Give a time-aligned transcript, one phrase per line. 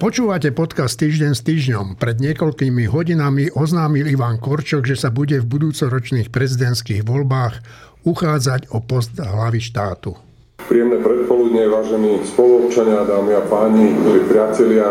[0.00, 2.00] Počúvate podcast Týždeň s týždňom.
[2.00, 7.60] Pred niekoľkými hodinami oznámil Ivan Korčok, že sa bude v budúcoročných prezidentských voľbách
[8.08, 10.16] uchádzať o post hlavy štátu.
[10.64, 14.88] Príjemné predpoludne, vážení spoluobčania, dámy a páni, milí priatelia.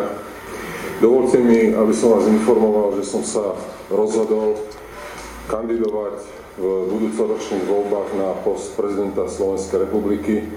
[1.01, 3.57] Dovolte mi, aby som vás informoval, že som sa
[3.89, 4.61] rozhodol
[5.50, 6.21] kandidovať
[6.61, 10.54] v budúcoročných voľbách na post prezidenta Slovenskej republiky.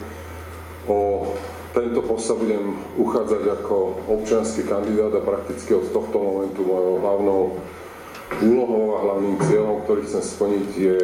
[0.84, 1.24] O
[1.72, 7.40] tento post budem uchádzať ako občianský kandidát a prakticky od tohto momentu mojou hlavnou
[8.44, 11.00] úlohou a hlavným cieľom, ktorý chcem splniť, je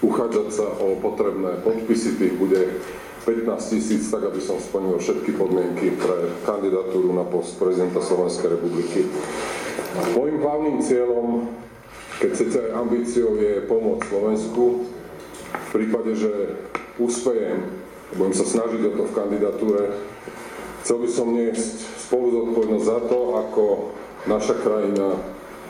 [0.00, 2.16] uchádzať sa o potrebné podpisy.
[2.16, 2.80] Tých bude
[3.28, 9.06] 15 tisíc, tak aby som splnil všetky podmienky pre kandidatúru na post prezidenta Slovenskej republiky.
[10.16, 11.52] Mojím hlavným cieľom,
[12.18, 14.64] keď chcete aj ambíciou, je pomôcť Slovensku.
[15.52, 16.32] V prípade, že
[16.96, 17.81] úspejem
[18.16, 19.82] budem sa snažiť o to v kandidatúre.
[20.82, 21.76] Chcel by som niesť
[22.08, 23.64] spolu zodpovednosť za to, ako
[24.26, 25.16] naša krajina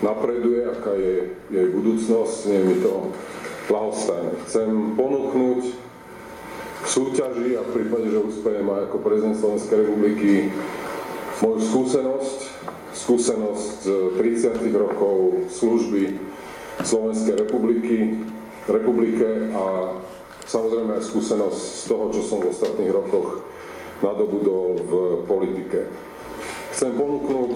[0.03, 1.15] napreduje, aká je
[1.53, 3.13] jej budúcnosť, nie mi to
[3.71, 4.33] lahostajné.
[4.49, 5.61] Chcem ponúknuť
[6.83, 10.51] v súťaži a v prípade, že úspejem aj ako prezident Slovenskej republiky
[11.43, 12.39] moju skúsenosť,
[12.95, 16.19] skúsenosť z 30 rokov služby
[16.83, 18.23] Slovenskej republiky,
[18.67, 19.95] republike a
[20.47, 23.45] samozrejme aj skúsenosť z toho, čo som v ostatných rokoch
[24.03, 24.93] nadobudol v
[25.27, 25.87] politike.
[26.75, 27.55] Chcem ponúknuť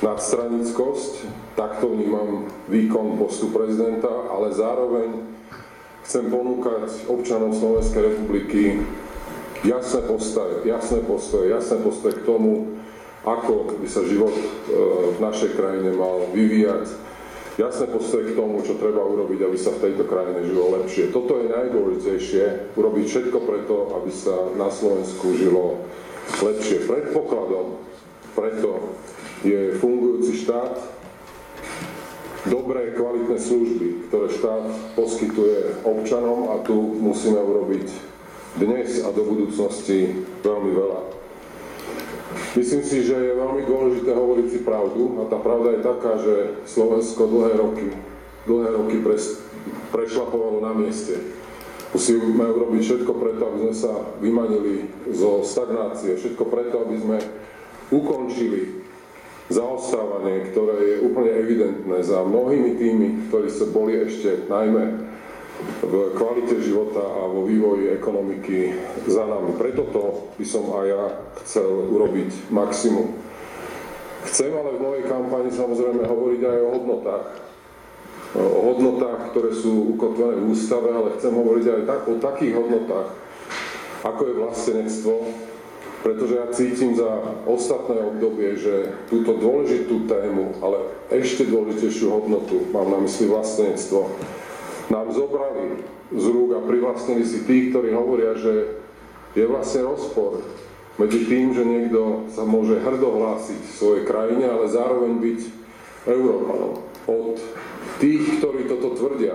[0.00, 1.12] nadstranickosť,
[1.56, 5.08] takto vnímam výkon postu prezidenta, ale zároveň
[6.04, 8.84] chcem ponúkať občanom Slovenskej republiky
[9.64, 12.76] jasné postoje, jasné postoje, jasné postoje k tomu,
[13.24, 14.44] ako by sa život e,
[15.16, 16.92] v našej krajine mal vyvíjať,
[17.58, 21.14] jasné postoje k tomu, čo treba urobiť, aby sa v tejto krajine žilo lepšie.
[21.14, 25.86] Toto je najdôležitejšie, urobiť všetko preto, aby sa na Slovensku žilo
[26.42, 26.88] lepšie.
[26.88, 27.78] Predpokladom
[28.34, 28.98] preto
[29.46, 30.74] je fungujúci štát,
[32.50, 34.64] dobré, kvalitné služby, ktoré štát
[34.98, 37.86] poskytuje občanom a tu musíme urobiť
[38.58, 41.13] dnes a do budúcnosti veľmi veľa.
[42.54, 46.34] Myslím si, že je veľmi dôležité hovoriť si pravdu a tá pravda je taká, že
[46.70, 47.90] Slovensko dlhé roky,
[48.46, 49.42] dlhé roky pres,
[49.90, 51.18] prešlapovalo na mieste.
[51.90, 57.18] Musíme urobiť všetko preto, aby sme sa vymanili zo stagnácie, všetko preto, aby sme
[57.90, 58.86] ukončili
[59.50, 65.03] zaostávanie, ktoré je úplne evidentné za mnohými tými, ktorí sa boli ešte najmä
[65.84, 68.72] v kvalite života a vo vývoji ekonomiky
[69.04, 69.56] za nami.
[69.56, 70.02] Preto to
[70.36, 71.02] by som aj ja
[71.44, 73.14] chcel urobiť maximum.
[74.24, 77.26] Chcem ale v mojej kampani samozrejme hovoriť aj o hodnotách.
[78.34, 83.14] O hodnotách, ktoré sú ukotvené v ústave, ale chcem hovoriť aj tak, o takých hodnotách,
[84.02, 85.14] ako je vlastenectvo,
[86.02, 87.08] pretože ja cítim za
[87.48, 94.12] ostatné obdobie, že túto dôležitú tému, ale ešte dôležitejšiu hodnotu, mám na mysli vlastenectvo,
[94.92, 98.80] nám zobrali z rúk a privlastnili si tí, ktorí hovoria, že
[99.34, 100.44] je vlastne rozpor
[100.94, 105.40] medzi tým, že niekto sa môže hrdo hlásiť v svojej krajine, ale zároveň byť
[106.06, 106.86] Európanom.
[107.10, 107.36] Od
[107.98, 109.34] tých, ktorí toto tvrdia,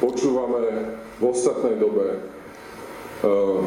[0.00, 2.16] počúvame v ostatnej dobe
[3.22, 3.60] uh,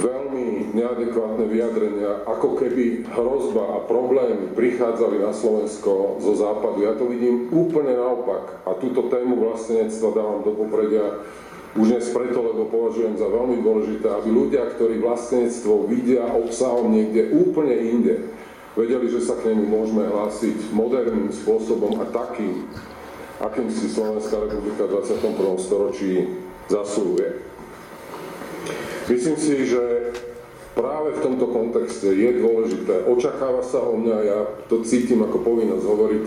[0.00, 6.80] veľmi neadekvátne vyjadrenia, ako keby hrozba a problémy prichádzali na Slovensko zo západu.
[6.82, 11.20] Ja to vidím úplne naopak a túto tému vlastenectva dávam do popredia
[11.78, 17.30] už dnes preto, lebo považujem za veľmi dôležité, aby ľudia, ktorí vlastenectvo vidia obsahom niekde
[17.30, 18.26] úplne inde,
[18.74, 22.66] vedeli, že sa k nemu môžeme hlásiť moderným spôsobom a takým,
[23.38, 25.62] akým si Slovenská republika v 21.
[25.62, 26.26] storočí
[26.66, 27.49] zaslúhuje.
[29.10, 30.14] Myslím si, že
[30.78, 34.38] práve v tomto kontexte je dôležité, očakáva sa o mňa, ja
[34.70, 36.24] to cítim ako povinnosť hovoriť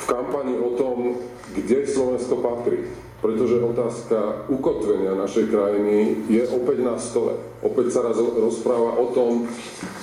[0.00, 0.96] v kampani o tom,
[1.52, 2.88] kde Slovensko patrí.
[3.24, 7.40] Pretože otázka ukotvenia našej krajiny je opäť na stole.
[7.64, 9.48] Opäť sa raz rozpráva o tom,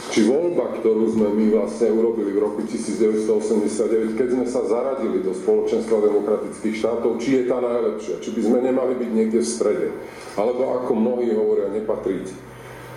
[0.10, 5.38] či voľba, ktorú sme my vlastne urobili v roku 1989, keď sme sa zaradili do
[5.38, 9.88] spoločenstva demokratických štátov, či je tá najlepšia, či by sme nemali byť niekde v strede,
[10.34, 12.26] alebo ako mnohí hovoria, nepatriť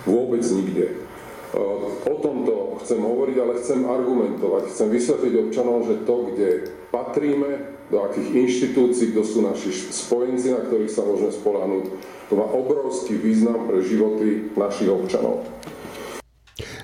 [0.09, 0.89] vôbec nikde.
[0.89, 0.95] E,
[2.09, 6.49] o tomto chcem hovoriť, ale chcem argumentovať, chcem vysvetliť občanom, že to, kde
[6.95, 11.83] patríme, do akých inštitúcií, kto sú naši spojenci, na ktorých sa môžeme spoláhnuť,
[12.31, 15.45] to má obrovský význam pre životy našich občanov.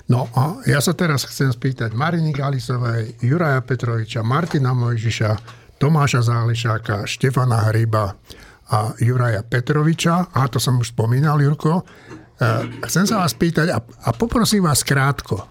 [0.06, 5.30] No a ja sa teraz chcem spýtať Mariny Galisovej, Juraja Petroviča, Martina Mojžiša,
[5.80, 8.14] Tomáša Zálešáka, Štefana Hryba
[8.70, 10.30] a Juraja Petroviča.
[10.36, 11.82] A to som už spomínal, Jurko.
[11.82, 11.82] E,
[12.86, 15.48] chcem sa vás pýtať a, a poprosím vás krátko.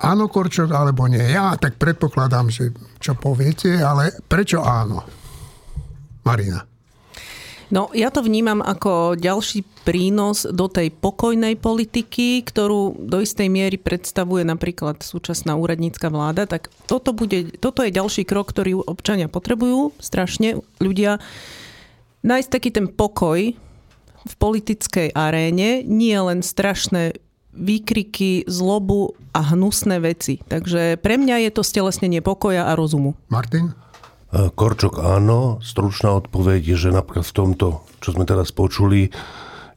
[0.00, 1.20] Áno Korčok alebo nie.
[1.20, 5.04] Ja tak predpokladám, že čo poviete, ale prečo áno?
[6.24, 6.64] Marina.
[7.70, 13.78] No, ja to vnímam ako ďalší prínos do tej pokojnej politiky, ktorú do istej miery
[13.78, 16.50] predstavuje napríklad súčasná úradnícka vláda.
[16.50, 20.58] Tak toto, bude, toto je ďalší krok, ktorý občania potrebujú strašne.
[20.82, 21.22] Ľudia
[22.26, 23.54] nájsť taký ten pokoj
[24.20, 27.22] v politickej aréne, nie len strašné
[27.54, 30.38] výkriky, zlobu a hnusné veci.
[30.46, 33.18] Takže pre mňa je to stelesnenie pokoja a rozumu.
[33.26, 33.74] Martin?
[34.30, 37.66] E, Korčok áno, stručná odpoveď je, že napríklad v tomto,
[37.98, 39.10] čo sme teraz počuli,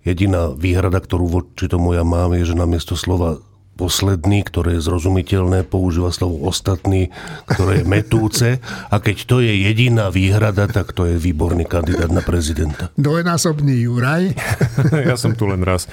[0.06, 3.42] jediná výhrada, ktorú voči tomu ja mám, je, že namiesto slova
[3.74, 7.10] posledný, ktoré je zrozumiteľné, používa slovo ostatný,
[7.50, 8.48] ktoré je metúce.
[8.94, 12.94] A keď to je jediná výhrada, tak to je výborný kandidát na prezidenta.
[12.96, 14.38] Dvojnásobný Juraj.
[15.10, 15.90] ja som tu len raz.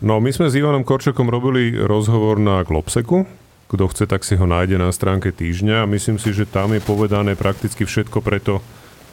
[0.00, 3.28] No, my sme s Ivanom Korčokom robili rozhovor na Globseku,
[3.68, 5.84] kto chce, tak si ho nájde na stránke týždňa.
[5.84, 8.64] Myslím si, že tam je povedané prakticky všetko preto,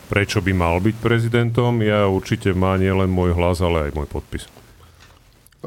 [0.08, 1.84] prečo by mal byť prezidentom.
[1.84, 4.48] Ja určite má nielen môj hlas, ale aj môj podpis.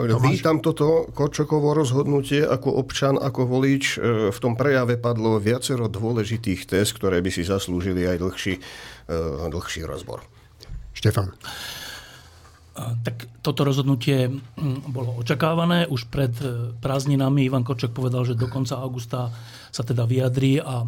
[0.06, 3.98] Vítam toto Korčokovo rozhodnutie ako občan, ako volič.
[3.98, 8.54] E, v tom prejave padlo viacero dôležitých test, ktoré by si zaslúžili aj dlhší,
[9.10, 10.22] e, dlhší rozbor.
[10.94, 11.34] Štefan.
[12.78, 14.30] Tak toto rozhodnutie
[14.86, 15.90] bolo očakávané.
[15.90, 19.34] Už pred e, prázdninami Ivan Korčok povedal, že do konca augusta
[19.74, 20.86] sa teda vyjadrí a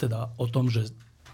[0.00, 0.88] teda o tom, že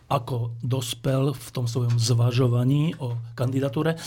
[0.08, 4.00] ako dospel v tom svojom zvažovaní o kandidatúre.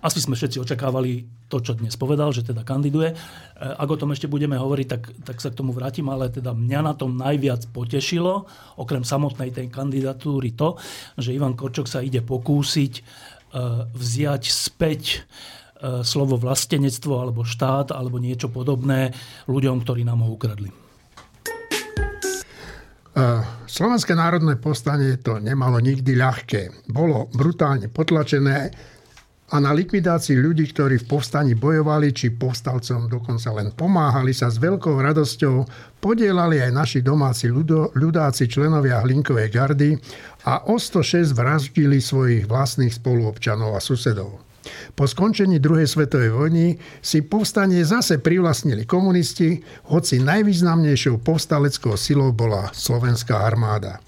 [0.00, 3.12] Asi sme všetci očakávali to, čo dnes povedal, že teda kandiduje.
[3.12, 3.16] E,
[3.60, 6.80] ak o tom ešte budeme hovoriť, tak, tak sa k tomu vrátim, ale teda mňa
[6.80, 8.48] na tom najviac potešilo,
[8.80, 10.80] okrem samotnej tej kandidatúry to,
[11.20, 13.04] že Ivan Korčok sa ide pokúsiť
[13.52, 19.12] Eh, vziať späť eh, slovo vlastenectvo alebo štát alebo niečo podobné
[19.44, 20.72] ľuďom, ktorí nám ho ukradli.
[23.12, 26.88] Eh, Slovenské národné povstanie to nemalo nikdy ľahké.
[26.88, 28.72] Bolo brutálne potlačené
[29.52, 34.56] a na likvidácii ľudí, ktorí v povstaní bojovali, či povstalcom dokonca len pomáhali, sa s
[34.56, 35.54] veľkou radosťou
[36.00, 39.92] podielali aj naši domáci ľudo, ľudáci, členovia Hlinkovej gardy
[40.48, 44.51] a o 106 vraždili svojich vlastných spoluobčanov a susedov.
[44.94, 49.58] Po skončení druhej svetovej vojny si povstanie zase privlastnili komunisti,
[49.90, 53.98] hoci najvýznamnejšou povstaleckou silou bola slovenská armáda.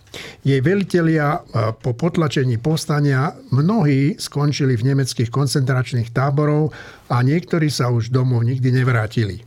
[0.47, 1.43] Jej velitelia
[1.83, 6.71] po potlačení povstania mnohí skončili v nemeckých koncentračných táborov
[7.11, 9.43] a niektorí sa už domov nikdy nevrátili.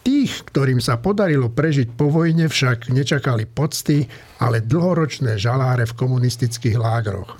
[0.00, 4.08] Tých, ktorým sa podarilo prežiť po vojne, však nečakali pocty,
[4.40, 7.36] ale dlhoročné žaláre v komunistických lágroch.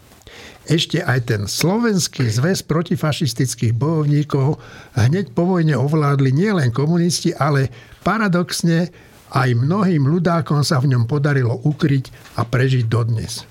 [0.67, 4.59] Ešte aj ten slovenský zväz protifašistických bojovníkov
[4.99, 7.71] hneď po vojne ovládli nielen komunisti, ale
[8.03, 8.91] paradoxne
[9.31, 13.47] aj mnohým ľudákom sa v ňom podarilo ukryť a prežiť dodnes.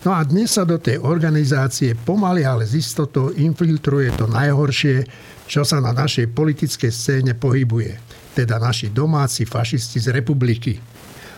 [0.00, 5.04] No a dnes sa do tej organizácie pomaly, ale z istotou infiltruje to najhoršie,
[5.44, 8.00] čo sa na našej politickej scéne pohybuje.
[8.32, 10.95] Teda naši domáci fašisti z republiky.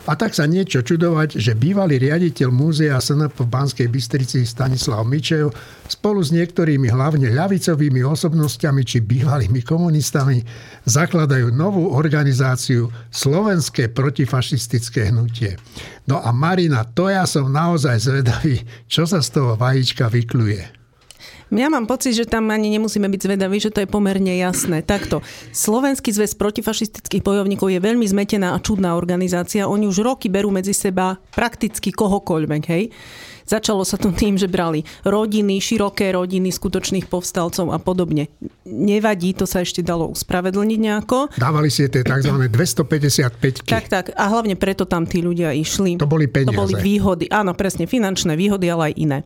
[0.09, 5.53] A tak sa niečo čudovať, že bývalý riaditeľ múzea SNP v Banskej Bystrici Stanislav Mičev
[5.85, 10.41] spolu s niektorými hlavne ľavicovými osobnosťami či bývalými komunistami
[10.89, 15.61] zakladajú novú organizáciu Slovenské protifašistické hnutie.
[16.09, 20.78] No a Marina, to ja som naozaj zvedavý, čo sa z toho vajíčka vykluje.
[21.49, 24.85] Ja mám pocit, že tam ani nemusíme byť zvedaví, že to je pomerne jasné.
[24.85, 25.25] Takto.
[25.51, 29.69] Slovenský zväz protifašistických bojovníkov je veľmi zmetená a čudná organizácia.
[29.71, 32.93] Oni už roky berú medzi seba prakticky kohokoľvek, hej.
[33.49, 38.29] Začalo sa to tým, že brali rodiny, široké rodiny skutočných povstalcov a podobne.
[38.69, 41.33] Nevadí, to sa ešte dalo uspravedlniť nejako.
[41.41, 42.37] Dávali si tie tzv.
[42.53, 44.05] 255 Tak, tak.
[44.13, 45.97] A hlavne preto tam tí ľudia išli.
[45.97, 46.53] To boli peniaze.
[46.53, 47.33] To boli výhody.
[47.33, 49.19] Áno, presne, finančné výhody, ale aj iné.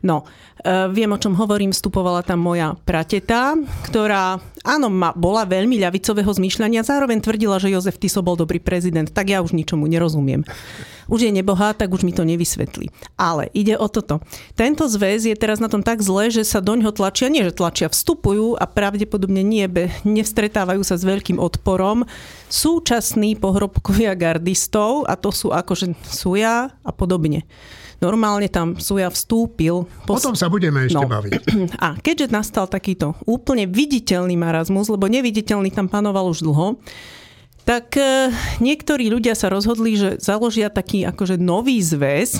[0.00, 0.24] No,
[0.64, 1.76] e, viem, o čom hovorím.
[1.76, 3.52] Vstupovala tam moja prateta,
[3.84, 9.12] ktorá, áno, ma, bola veľmi ľavicového zmýšľania, zároveň tvrdila, že Jozef Tiso bol dobrý prezident.
[9.12, 10.48] Tak ja už ničomu nerozumiem
[11.06, 12.90] už je nebohá, tak už mi to nevysvetlí.
[13.18, 14.22] Ale ide o toto.
[14.58, 17.90] Tento zväz je teraz na tom tak zle, že sa doňho tlačia, nie že tlačia,
[17.90, 19.66] vstupujú a pravdepodobne nie,
[20.04, 22.06] nevstretávajú sa s veľkým odporom
[22.46, 27.46] súčasní pohrobkovia gardistov a to sú akože Suja a podobne.
[27.96, 29.88] Normálne tam Suja vstúpil.
[30.04, 30.20] Pos...
[30.20, 31.08] O tom sa budeme ešte no.
[31.08, 31.32] baviť.
[31.84, 36.76] A keďže nastal takýto úplne viditeľný marazmus, lebo neviditeľný tam panoval už dlho,
[37.66, 38.30] tak e,
[38.62, 42.38] niektorí ľudia sa rozhodli, že založia taký akože nový zväz.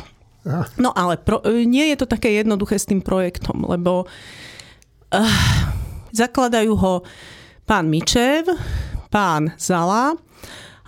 [0.79, 5.43] No ale pro, e, nie je to také jednoduché s tým projektom, lebo uh,
[6.15, 7.03] zakladajú ho
[7.67, 8.47] pán Mičev,
[9.11, 10.15] pán Zala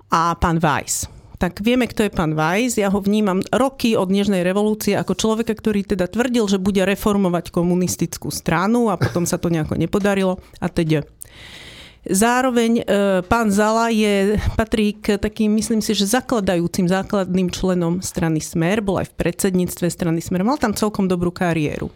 [0.07, 2.77] a pán Weiss tak vieme, kto je pán Weiss.
[2.77, 7.55] Ja ho vnímam roky od Dnežnej revolúcie ako človeka, ktorý teda tvrdil, že bude reformovať
[7.55, 11.07] komunistickú stranu a potom sa to nejako nepodarilo a teda.
[12.09, 12.83] Zároveň e,
[13.29, 18.97] pán Zala je, patrí k takým, myslím si, že zakladajúcim základným členom strany Smer, bol
[18.97, 21.93] aj v predsedníctve strany Smer, mal tam celkom dobrú kariéru.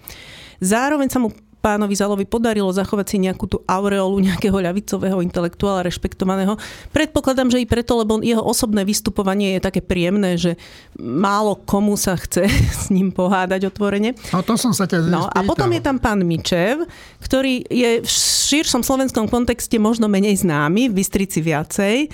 [0.61, 6.59] Zároveň sa mu pánovi Zalovi podarilo zachovať si nejakú tú aureolu nejakého ľavicového intelektuála rešpektovaného.
[6.91, 10.59] Predpokladám, že i preto, lebo jeho osobné vystupovanie je také príjemné, že
[10.99, 12.51] málo komu sa chce
[12.83, 14.19] s ním pohádať otvorene.
[14.35, 16.83] No to som sa ťa No a potom je tam pán Mičev,
[17.23, 18.09] ktorý je v
[18.53, 22.11] širšom slovenskom kontexte možno menej známy, v Bystrici viacej.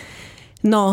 [0.69, 0.93] No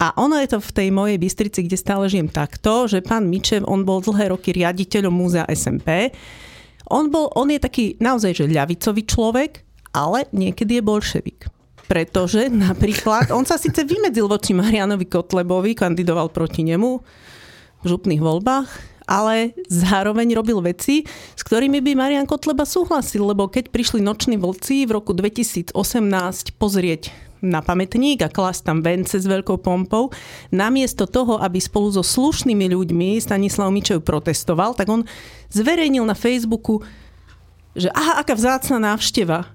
[0.00, 3.68] a ono je to v tej mojej Bystrici, kde stále žijem takto, že pán Mičev,
[3.68, 6.10] on bol dlhé roky riaditeľom múzea SMP
[6.90, 9.64] on, bol, on je taký naozaj že ľavicový človek,
[9.94, 11.40] ale niekedy je bolševik.
[11.84, 16.90] Pretože napríklad, on sa síce vymedzil voči Marianovi Kotlebovi, kandidoval proti nemu
[17.84, 18.68] v župných voľbách,
[19.04, 21.04] ale zároveň robil veci,
[21.36, 25.76] s ktorými by Marian Kotleba súhlasil, lebo keď prišli noční vlci v roku 2018
[26.56, 27.12] pozrieť
[27.44, 30.08] na pamätník a klas tam vence s veľkou pompou.
[30.48, 35.04] Namiesto toho, aby spolu so slušnými ľuďmi Stanislav Mičev protestoval, tak on
[35.52, 36.80] zverejnil na Facebooku,
[37.76, 39.50] že aha, aká vzácna návšteva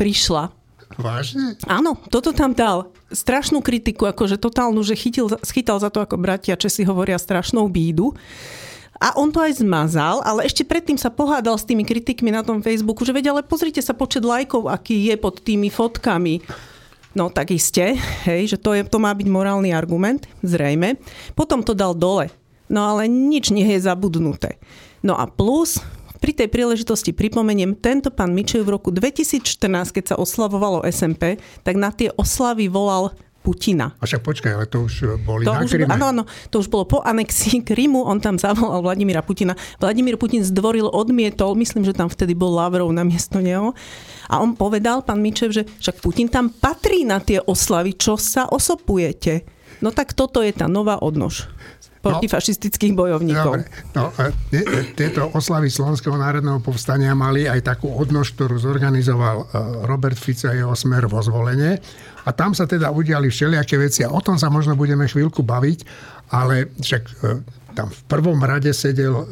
[0.00, 0.54] prišla.
[0.94, 1.58] Vážne?
[1.66, 2.94] Áno, toto tam dal.
[3.10, 8.14] Strašnú kritiku, akože totálnu, že chytil, schytal za to, ako bratia Česi hovoria, strašnou bídu.
[9.02, 12.62] A on to aj zmazal, ale ešte predtým sa pohádal s tými kritikmi na tom
[12.62, 16.38] Facebooku, že vedia, ale pozrite sa počet lajkov, aký je pod tými fotkami.
[17.14, 17.94] No tak iste,
[18.26, 20.98] hej, že to, je, to má byť morálny argument, zrejme.
[21.38, 22.30] Potom to dal dole.
[22.66, 24.58] No ale nič nie je zabudnuté.
[24.98, 25.78] No a plus,
[26.18, 31.76] pri tej príležitosti pripomeniem, tento pán Mičev v roku 2014, keď sa oslavovalo SMP, tak
[31.78, 33.92] na tie oslavy volal Putina.
[34.00, 36.88] A však počkaj, ale to už boli to na už, Áno, áno, to už bolo
[36.88, 39.52] po anexii Krymu, on tam zavolal Vladimíra Putina.
[39.76, 43.76] Vladimír Putin zdvoril, odmietol, myslím, že tam vtedy bol Lavrov na miesto neho.
[44.32, 48.48] A on povedal, pán Mičev, že však Putin tam patrí na tie oslavy, čo sa
[48.48, 49.44] osopujete.
[49.84, 51.44] No tak toto je tá nová odnož
[52.04, 53.52] protifašistických no, bojovníkov.
[53.56, 53.62] Dobre.
[53.96, 59.46] No, e, tieto oslavy Slovenského národného povstania mali aj takú odnož, ktorú zorganizoval e,
[59.88, 61.80] Robert Fico a jeho smer vo zvolenie.
[62.24, 65.78] A tam sa teda udiali všelijaké veci a o tom sa možno budeme chvíľku baviť,
[66.32, 67.12] ale však e,
[67.76, 69.26] tam v prvom rade sedel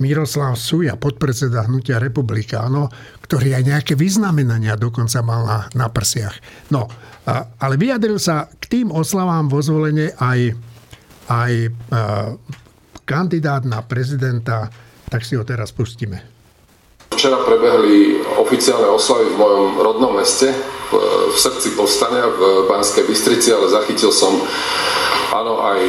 [0.00, 2.88] Miroslav Suja, podpredseda Hnutia Republikáno,
[3.24, 6.36] ktorý aj nejaké vyznamenania dokonca mal na, na prsiach.
[6.72, 6.88] No,
[7.28, 10.56] a, ale vyjadril sa k tým oslavám vo zvolenie aj
[11.30, 11.70] aj e,
[13.06, 14.66] kandidát na prezidenta,
[15.06, 16.39] tak si ho teraz pustíme.
[17.20, 20.56] Včera prebehli oficiálne oslavy v mojom rodnom meste,
[20.88, 24.40] v srdci povstania v Banskej Bystrici, ale zachytil som
[25.28, 25.80] áno aj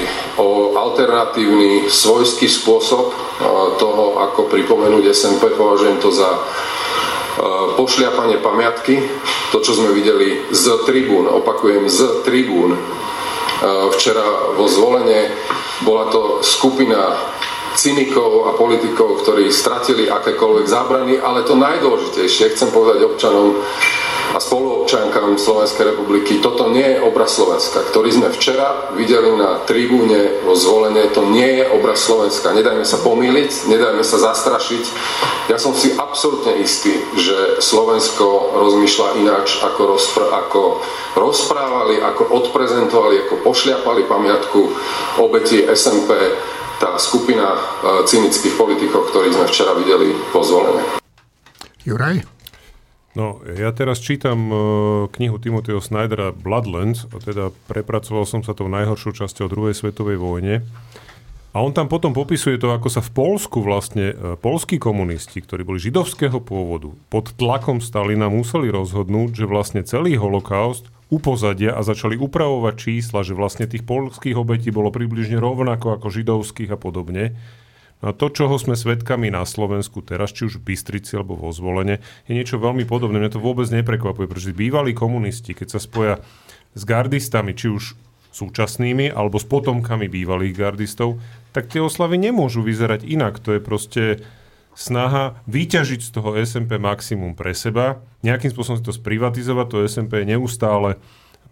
[0.43, 3.15] o alternatívny svojský spôsob
[3.79, 5.55] toho, ako pripomenúť SNP.
[5.55, 6.35] Považujem to za
[7.79, 8.99] pošliapanie pamiatky,
[9.55, 12.75] to, čo sme videli z tribún, opakujem, z tribún
[13.95, 15.31] včera vo zvolenie.
[15.87, 17.30] Bola to skupina
[17.75, 23.59] cynikov a politikov, ktorí stratili akékoľvek zábrany, ale to najdôležitejšie, chcem povedať občanom
[24.31, 30.39] a spoluobčankám Slovenskej republiky, toto nie je obraz Slovenska, ktorý sme včera videli na tribúne
[30.47, 32.55] vo zvolenie, to nie je obraz Slovenska.
[32.55, 34.83] Nedajme sa pomýliť, nedajme sa zastrašiť.
[35.51, 40.79] Ja som si absolútne istý, že Slovensko rozmýšľa ináč, ako, rozpr- ako
[41.19, 44.59] rozprávali, ako odprezentovali, ako pošliapali pamiatku
[45.19, 46.15] obeti SMP
[46.81, 47.57] tá skupina e,
[48.09, 50.41] cynických politikov, ktorých sme včera videli po.
[51.85, 52.25] Juraj?
[53.13, 54.55] No, ja teraz čítam e,
[55.13, 60.65] knihu Timothyho Snydera Bloodlands, a teda prepracoval som sa tou najhoršou časťou druhej svetovej vojne.
[61.51, 65.67] A on tam potom popisuje to, ako sa v Polsku vlastne e, polskí komunisti, ktorí
[65.67, 72.15] boli židovského pôvodu, pod tlakom Stalina museli rozhodnúť, že vlastne celý holokaust upozadia a začali
[72.15, 77.35] upravovať čísla, že vlastne tých polských obetí bolo približne rovnako ako židovských a podobne.
[78.01, 81.53] No a to, čoho sme svedkami na Slovensku teraz, či už v Bystrici alebo vo
[81.53, 83.21] zvolenie, je niečo veľmi podobné.
[83.21, 86.15] Mňa to vôbec neprekvapuje, pretože bývalí komunisti, keď sa spoja
[86.73, 87.93] s gardistami, či už
[88.31, 91.19] súčasnými alebo s potomkami bývalých gardistov,
[91.51, 93.43] tak tie oslavy nemôžu vyzerať inak.
[93.43, 94.03] To je proste
[94.73, 100.23] snaha vyťažiť z toho SMP maximum pre seba, nejakým spôsobom si to sprivatizovať, to SMP
[100.23, 100.97] je neustále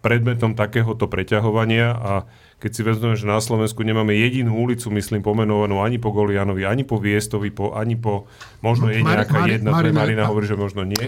[0.00, 2.12] predmetom takéhoto preťahovania a
[2.60, 6.84] keď si vezmeme, že na Slovensku nemáme jedinú ulicu, myslím, pomenovanú ani po Golianovi, ani
[6.84, 8.28] po Viestovi, po, ani po...
[8.60, 11.00] Možno je nejaká Mari, jedna, Mari, Marina hovorí, že možno nie.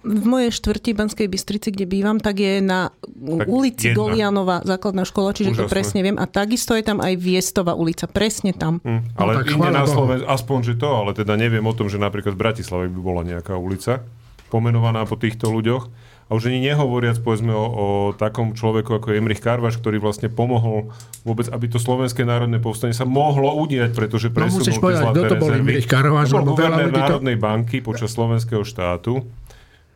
[0.00, 4.00] V mojej štvrti Banskej Bystrici, kde bývam, tak je na tak ulici jedna.
[4.00, 5.68] Golianova základná škola, čiže Úžasné.
[5.68, 6.16] to presne viem.
[6.16, 8.80] A takisto je tam aj Viestová ulica, presne tam.
[8.80, 12.00] Hm, ale no, inde na Slovensku, aspoň, že to, ale teda neviem o tom, že
[12.00, 14.00] napríklad v Bratislave by bola nejaká ulica
[14.48, 16.05] pomenovaná po týchto ľuďoch.
[16.26, 20.90] A už ani nehovoriac povedzme o, o takom človeku ako Emrich Karvaš, ktorý vlastne pomohol
[21.22, 25.22] vôbec, aby to Slovenské národné povstanie sa mohlo udiať, pretože no, presunul no, povedať, kto
[25.22, 26.34] to bol Emrich Karvaš?
[26.34, 27.42] To bol guvernér Národnej to...
[27.46, 29.22] banky počas slovenského štátu,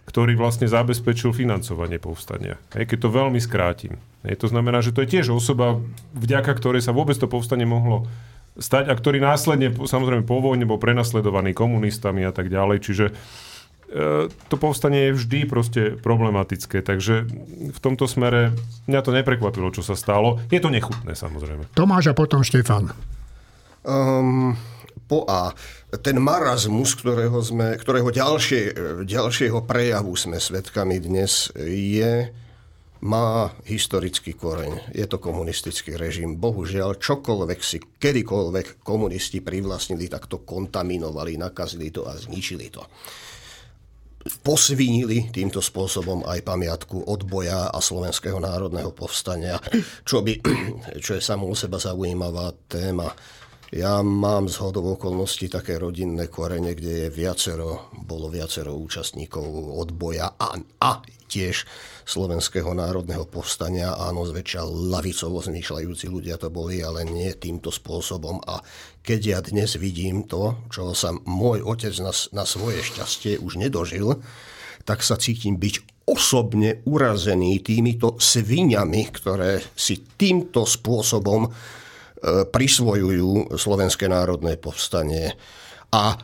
[0.07, 2.63] ktorý vlastne zabezpečil financovanie povstania.
[2.79, 3.99] Hej, keď to veľmi skrátim.
[4.23, 5.83] Hej, to znamená, že to je tiež osoba,
[6.15, 8.07] vďaka ktorej sa vôbec to povstanie mohlo
[8.59, 12.79] stať a ktorý následne, samozrejme po vojne, bol prenasledovaný komunistami a tak ďalej.
[12.83, 13.05] Čiže
[13.91, 17.27] to povstanie je vždy proste problematické, takže
[17.75, 18.55] v tomto smere
[18.87, 20.39] mňa to neprekvapilo, čo sa stalo.
[20.47, 21.67] Je to nechutné, samozrejme.
[21.75, 22.95] Tomáš a potom Štefan.
[23.83, 24.55] Um,
[25.11, 25.51] po A.
[26.07, 28.63] Ten marazmus, ktorého, sme, ktorého ďalšie,
[29.03, 32.31] ďalšieho prejavu sme svedkami dnes, je,
[33.03, 34.95] má historický koreň.
[34.95, 36.39] Je to komunistický režim.
[36.39, 42.87] Bohužiaľ, čokoľvek si kedykoľvek komunisti privlastnili, tak to kontaminovali, nakazili to a zničili to
[44.45, 49.57] posvínili týmto spôsobom aj pamiatku odboja a Slovenského národného povstania,
[50.05, 50.37] čo, by,
[51.05, 53.09] čo je samo o seba zaujímavá téma.
[53.71, 59.47] Ja mám z hodov okolností také rodinné korene, kde je viacero, bolo viacero účastníkov
[59.79, 60.99] odboja a, a
[61.31, 61.63] tiež
[62.03, 63.95] Slovenského národného povstania.
[63.95, 68.43] Áno, zväčša lavicovo zmýšľajúci ľudia to boli, ale nie týmto spôsobom.
[68.43, 68.59] A
[69.07, 74.19] keď ja dnes vidím to, čo sa môj otec na, na svoje šťastie už nedožil,
[74.83, 81.47] tak sa cítim byť osobne urazený týmito sviňami, ktoré si týmto spôsobom
[82.53, 85.33] prisvojujú Slovenské národné povstanie.
[85.91, 86.17] A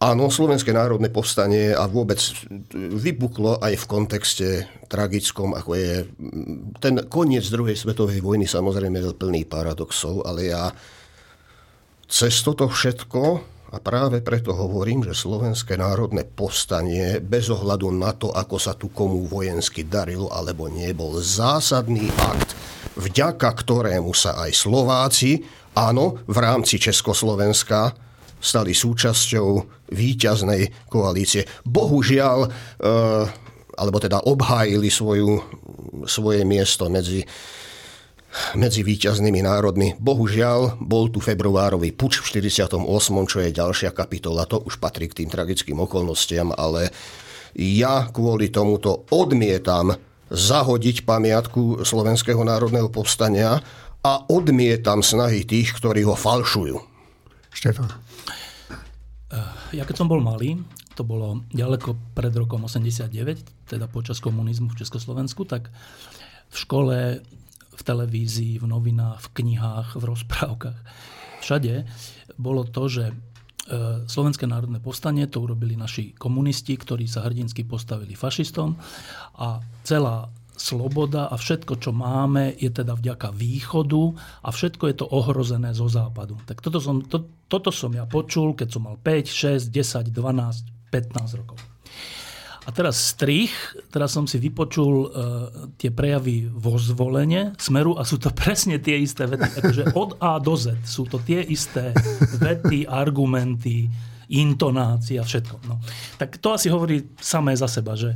[0.00, 2.16] Áno, Slovenské národné povstanie a vôbec
[2.72, 4.48] vypuklo aj v kontexte
[4.88, 6.08] tragickom, ako je
[6.80, 10.72] ten koniec druhej svetovej vojny, samozrejme plný paradoxov, ale ja
[12.08, 18.34] cez toto všetko, a práve preto hovorím, že Slovenské národné povstanie, bez ohľadu na to,
[18.34, 22.58] ako sa tu komu vojensky darilo alebo nie, bol zásadný akt,
[22.98, 25.46] vďaka ktorému sa aj Slováci,
[25.78, 27.94] áno, v rámci Československa,
[28.42, 29.48] stali súčasťou
[29.94, 31.46] výťaznej koalície.
[31.62, 32.48] Bohužiaľ, e,
[33.78, 35.38] alebo teda obhájili svoju,
[36.10, 37.22] svoje miesto medzi
[38.54, 39.98] medzi výťaznými národmi.
[39.98, 42.78] Bohužiaľ, bol tu februárový puč v 48.,
[43.26, 46.94] čo je ďalšia kapitola, to už patrí k tým tragickým okolnostiam, ale
[47.58, 49.98] ja kvôli tomuto odmietam
[50.30, 53.58] zahodiť pamiatku Slovenského národného povstania
[54.00, 56.78] a odmietam snahy tých, ktorí ho falšujú.
[57.50, 57.90] Štefan.
[59.30, 60.62] Eh, ja keď som bol malý,
[60.94, 63.10] to bolo ďaleko pred rokom 89,
[63.66, 65.70] teda počas komunizmu v Československu, tak
[66.50, 67.22] v škole,
[67.80, 70.78] v televízii, v novinách, v knihách, v rozprávkach,
[71.40, 71.88] všade
[72.36, 78.12] bolo to, že eh, Slovenské národné povstanie to urobili naši komunisti, ktorí sa hrdinsky postavili
[78.12, 78.76] fašistom
[79.40, 80.28] a celá
[80.60, 84.02] sloboda a všetko, čo máme, je teda vďaka východu
[84.44, 86.36] a všetko je to ohrozené zo západu.
[86.44, 90.92] Tak toto som, to, toto som ja počul, keď som mal 5, 6, 10, 12,
[90.92, 91.69] 15 rokov.
[92.68, 93.52] A teraz strich,
[93.88, 95.10] teraz som si vypočul uh,
[95.80, 99.48] tie prejavy vo zvolenie Smeru a sú to presne tie isté vety.
[99.64, 101.96] Akože od A do Z sú to tie isté
[102.36, 103.88] vety, argumenty,
[104.30, 105.56] intonácia, všetko.
[105.66, 105.80] No.
[106.20, 108.14] Tak to asi hovorí samé za seba, že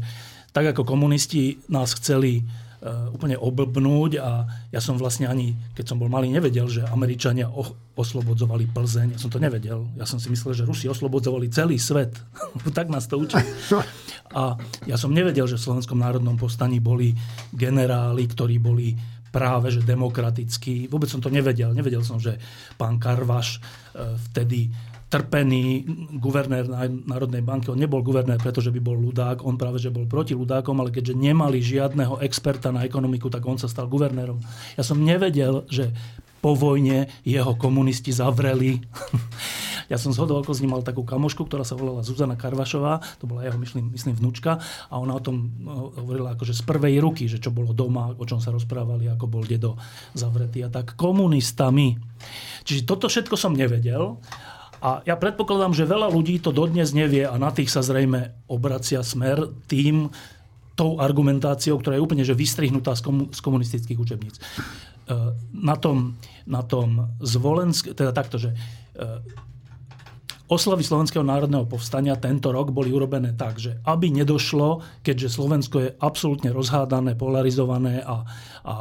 [0.55, 2.47] tak ako komunisti nás chceli
[2.85, 7.49] úplne oblbnúť a ja som vlastne ani, keď som bol malý, nevedel, že Američania
[7.97, 9.17] oslobodzovali Plzeň.
[9.17, 9.89] Ja som to nevedel.
[9.97, 12.13] Ja som si myslel, že Rusi oslobodzovali celý svet.
[12.77, 13.41] tak nás to učí.
[14.37, 17.17] A ja som nevedel, že v Slovenskom národnom povstaní boli
[17.57, 18.93] generáli, ktorí boli
[19.33, 20.87] práve že demokratickí.
[20.93, 21.75] Vôbec som to nevedel.
[21.75, 22.39] Nevedel som, že
[22.79, 24.71] pán Karvaš uh, vtedy
[25.15, 25.87] trpený
[26.19, 26.67] guvernér
[27.07, 27.71] Národnej banky.
[27.71, 31.15] On nebol guvernér, pretože by bol ľudák, on práve že bol proti ľudákom, ale keďže
[31.15, 34.43] nemali žiadneho experta na ekonomiku, tak on sa stal guvernérom.
[34.75, 35.95] Ja som nevedel, že
[36.43, 38.83] po vojne jeho komunisti zavreli.
[39.93, 43.47] ja som z hodou ním mal takú kamošku, ktorá sa volala Zuzana Karvašová, to bola
[43.47, 44.59] jeho, myslím, myslím vnúčka,
[44.91, 45.55] a ona o tom
[45.95, 49.47] hovorila akože z prvej ruky, že čo bolo doma, o čom sa rozprávali, ako bol
[49.47, 49.79] dedo
[50.13, 51.97] zavretý a tak komunistami.
[52.67, 54.19] Čiže toto všetko som nevedel
[54.85, 59.01] a ja predpokladám, že veľa ľudí to dodnes nevie a na tých sa zrejme obracia
[59.01, 60.13] smer tým,
[60.75, 64.37] tou argumentáciou, ktorá je úplne že vystrihnutá z, komu- z komunistických učebníc.
[65.55, 68.59] na tom, na tom zvolensk, teda takto, že
[70.45, 75.91] Oslavy Slovenského národného povstania tento rok boli urobené tak, že aby nedošlo, keďže Slovensko je
[75.97, 78.29] absolútne rozhádané, polarizované a,
[78.61, 78.75] a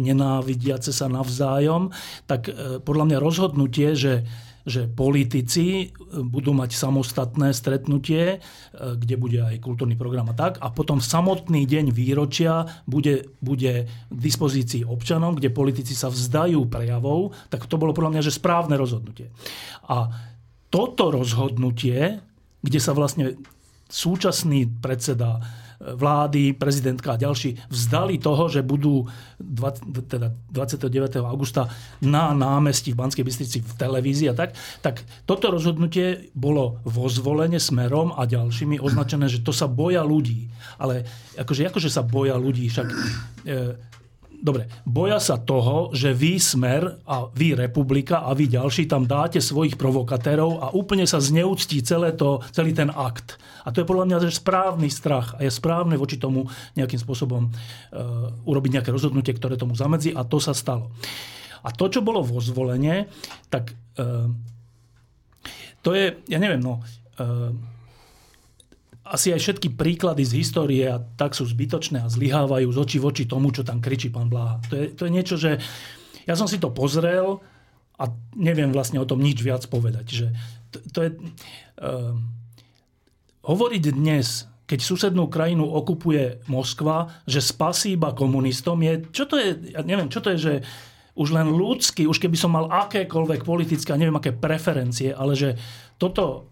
[0.00, 1.92] nenávidiace sa navzájom,
[2.24, 4.24] tak e, podľa mňa rozhodnutie, že
[4.64, 5.86] že politici e,
[6.20, 8.38] budú mať samostatné stretnutie, e,
[8.74, 10.60] kde bude aj kultúrny program a tak.
[10.60, 17.32] A potom samotný deň výročia bude, bude k dispozícii občanom, kde politici sa vzdajú prejavov,
[17.48, 19.32] tak to bolo podľa mňa, že správne rozhodnutie.
[19.88, 20.12] A
[20.70, 22.22] toto rozhodnutie,
[22.62, 23.40] kde sa vlastne
[23.90, 25.42] súčasný predseda
[25.80, 29.08] vlády, prezidentka a ďalší vzdali toho, že budú
[29.40, 31.24] 20, teda 29.
[31.24, 31.72] augusta
[32.04, 34.52] na námestí v Banskej Bystrici v televízii a tak,
[34.84, 40.52] tak toto rozhodnutie bolo vo zvolenie smerom a ďalšími označené, že to sa boja ľudí.
[40.76, 41.08] Ale
[41.40, 42.96] akože, akože sa boja ľudí, však e,
[44.40, 49.36] Dobre, boja sa toho, že vy Smer a vy Republika a vy ďalší tam dáte
[49.36, 53.36] svojich provokatérov a úplne sa zneúctí celé to, celý ten akt.
[53.64, 57.52] A to je podľa mňa že správny strach a je správne voči tomu nejakým spôsobom
[57.52, 60.88] uh, urobiť nejaké rozhodnutie, ktoré tomu zamedzi a to sa stalo.
[61.60, 63.12] A to, čo bolo vo zvolenie,
[63.52, 64.24] tak uh,
[65.84, 66.80] to je, ja neviem, no,
[67.20, 67.52] uh,
[69.10, 73.08] asi aj všetky príklady z histórie a tak sú zbytočné a zlyhávajú z očí v
[73.10, 74.62] oči tomu, čo tam kričí pán Blaha.
[74.70, 75.58] To je, to je niečo, že
[76.30, 77.42] ja som si to pozrel
[77.98, 78.04] a
[78.38, 80.06] neviem vlastne o tom nič viac povedať.
[80.06, 80.26] Že
[80.70, 81.10] to, to je,
[81.82, 82.14] uh,
[83.42, 89.74] hovoriť dnes, keď susednú krajinu okupuje Moskva, že spasí iba komunistom, je, čo to je,
[89.74, 90.54] ja neviem, čo to je, že
[91.18, 95.58] už len ľudský, už keby som mal akékoľvek politické, neviem aké preferencie, ale že
[95.98, 96.49] toto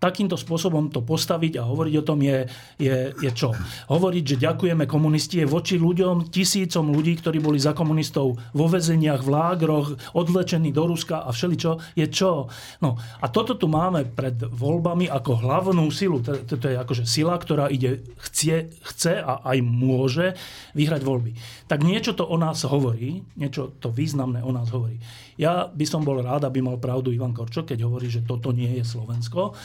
[0.00, 2.48] takýmto spôsobom to postaviť a hovoriť o tom je,
[2.80, 3.52] je, je čo?
[3.92, 9.20] Hovoriť, že ďakujeme komunisti je voči ľuďom, tisícom ľudí, ktorí boli za komunistov vo väzeniach,
[9.20, 12.48] v lágroch, odlečení do Ruska a všeličo, je čo?
[12.80, 16.24] No a toto tu máme pred voľbami ako hlavnú silu.
[16.24, 20.32] To, je akože sila, ktorá ide, chce, chce a aj môže
[20.72, 21.36] vyhrať voľby.
[21.68, 24.96] Tak niečo to o nás hovorí, niečo to významné o nás hovorí.
[25.40, 28.68] Ja by som bol rád, aby mal pravdu Ivan Korčok, keď hovorí, že toto nie
[28.76, 29.56] je Slovensko.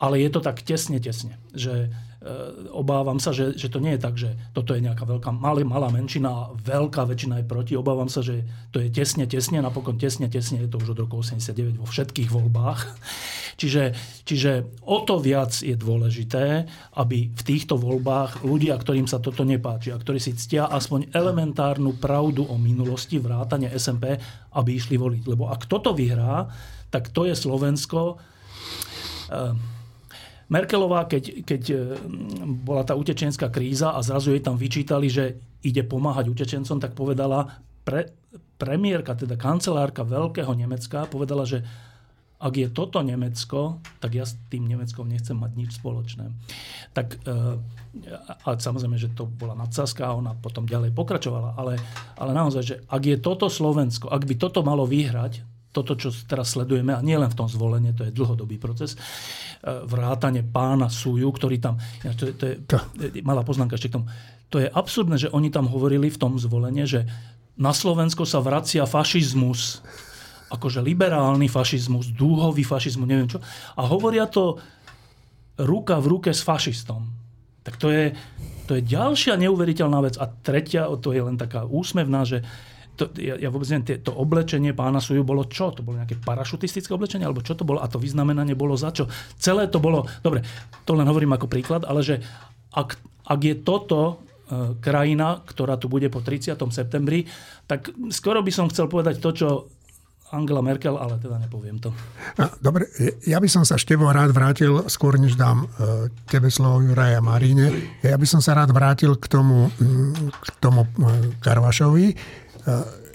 [0.00, 1.92] Ale je to tak tesne, tesne, že
[2.70, 5.88] obávam sa, že, že to nie je tak, že toto je nejaká veľká, malá, malá
[5.90, 7.72] menšina a veľká väčšina je proti.
[7.74, 11.18] Obávam sa, že to je tesne, tesne, napokon tesne, tesne je to už od roku
[11.18, 12.80] 89 vo všetkých voľbách.
[13.52, 16.66] Čiže, čiže o to viac je dôležité,
[16.98, 22.00] aby v týchto voľbách ľudia, ktorým sa toto nepáči a ktorí si ctia aspoň elementárnu
[22.00, 24.18] pravdu o minulosti, vrátane SMP,
[24.56, 25.22] aby išli voliť.
[25.28, 26.48] Lebo ak toto vyhrá,
[26.88, 28.16] tak to je Slovensko,
[29.30, 29.52] e,
[30.52, 31.76] Merkelová, keď, keď e,
[32.60, 37.48] bola tá utečenská kríza a zrazu jej tam vyčítali, že ide pomáhať utečencom, tak povedala,
[37.88, 38.12] pre,
[38.60, 41.64] premiérka, teda kancelárka Veľkého Nemecka, povedala, že
[42.42, 46.28] ak je toto Nemecko, tak ja s tým Nemeckom nechcem mať nič spoločné.
[46.92, 47.56] Tak, e,
[48.44, 51.80] a samozrejme, že to bola nadsázka a ona potom ďalej pokračovala, ale,
[52.18, 56.52] ale naozaj, že ak je toto Slovensko, ak by toto malo vyhrať, toto, čo teraz
[56.52, 58.98] sledujeme, a nie len v tom zvolenie, to je dlhodobý proces, e,
[59.88, 64.06] vrátane pána Suju, ktorý tam, to je, to je malá poznámka ešte k tomu,
[64.52, 67.08] to je absurdné, že oni tam hovorili v tom zvolenie, že
[67.56, 69.80] na Slovensko sa vracia fašizmus,
[70.52, 73.40] akože liberálny fašizmus, dúhový fašizmus, neviem čo,
[73.76, 74.60] a hovoria to
[75.56, 77.08] ruka v ruke s fašistom.
[77.62, 78.12] Tak to je,
[78.66, 80.18] to je ďalšia neuveriteľná vec.
[80.18, 82.42] A tretia, to je len taká úsmevná, že
[82.92, 85.72] to, ja, ja vôbec neviem, to oblečenie pána Suju bolo čo?
[85.72, 87.24] To bolo nejaké parašutistické oblečenie?
[87.24, 87.80] Alebo čo to bolo?
[87.80, 89.08] A to vyznamenanie bolo za čo?
[89.40, 90.04] Celé to bolo...
[90.20, 90.44] Dobre,
[90.84, 92.20] to len hovorím ako príklad, ale že
[92.76, 93.00] ak,
[93.32, 94.14] ak je toto e,
[94.84, 96.52] krajina, ktorá tu bude po 30.
[96.68, 97.24] septembri,
[97.64, 99.48] tak skoro by som chcel povedať to, čo
[100.32, 101.92] Angela Merkel, ale teda nepoviem to.
[102.64, 102.88] Dobre,
[103.28, 107.68] ja by som sa Števo rád vrátil, skôr než dám e, tebe slovo Juraja Maríne,
[108.00, 109.68] ja by som sa rád vrátil k tomu,
[110.32, 112.16] k tomu e, Karvašovi.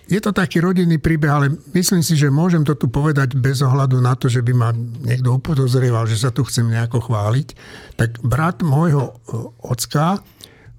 [0.07, 3.99] Je to taký rodinný príbeh, ale myslím si, že môžem to tu povedať bez ohľadu
[3.99, 4.71] na to, že by ma
[5.03, 7.47] niekto upodozrieval, že sa tu chcem nejako chváliť.
[7.99, 9.13] Tak brat môjho e,
[9.67, 10.23] ocka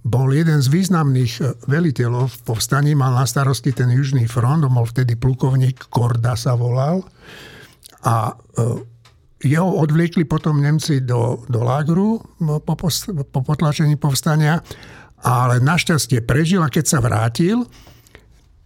[0.00, 4.72] bol jeden z významných e, veliteľov v povstaní, mal na starosti ten južný front, on
[4.72, 7.04] bol vtedy plukovník, Korda sa volal.
[8.08, 8.32] A
[9.44, 12.74] jeho odvliekli potom Nemci do, do lágru po,
[13.28, 14.64] po potlačení povstania,
[15.22, 17.66] ale našťastie prežil a keď sa vrátil,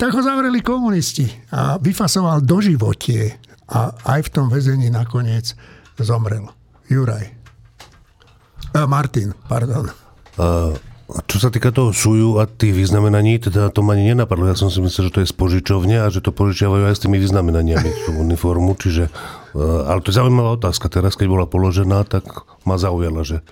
[0.02, 3.38] tak ho zavreli komunisti a vyfasoval do životie
[3.70, 5.54] a aj v tom väzení nakoniec
[5.94, 6.50] zomrel.
[6.90, 7.30] Juraj.
[8.74, 9.86] Uh, Martin, pardon.
[10.42, 10.74] A
[11.30, 14.50] čo sa týka toho súju a tých vyznamenaní, teda to ma ani nenapadlo.
[14.50, 15.38] Ja som si myslel, že to je z
[16.02, 18.74] a že to požičiavajú aj s tými vyznamenaniami tú uniformu.
[18.74, 20.90] Čiže, e, ale to je zaujímavá otázka.
[20.90, 22.26] Teraz, keď bola položená, tak
[22.66, 23.44] ma zaujala, že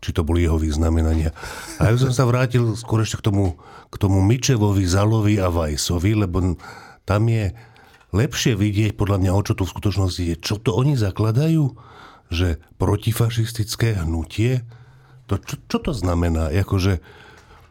[0.00, 1.30] či to boli jeho vyznamenania.
[1.78, 6.12] A ja som sa vrátil skôr ešte k tomu, k tomu Mičevovi, Zalovi a Vajsovi,
[6.26, 6.58] lebo
[7.06, 7.54] tam je
[8.10, 10.34] lepšie vidieť podľa mňa, o čo tu v skutočnosti je.
[10.38, 11.74] Čo to oni zakladajú?
[12.26, 14.66] Že protifašistické hnutie
[15.26, 16.54] to, čo, čo to znamená?
[16.54, 17.02] Jakože,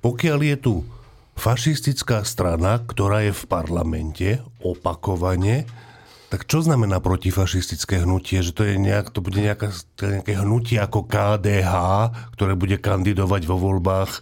[0.04, 0.73] pokiaľ je tu
[1.36, 5.67] fašistická strana, ktorá je v parlamente opakovane,
[6.28, 8.43] tak čo znamená protifašistické hnutie?
[8.43, 9.71] Že to, je nejak, to bude nejaká,
[10.04, 11.73] nejaké hnutie ako KDH,
[12.36, 14.19] ktoré bude kandidovať vo voľbách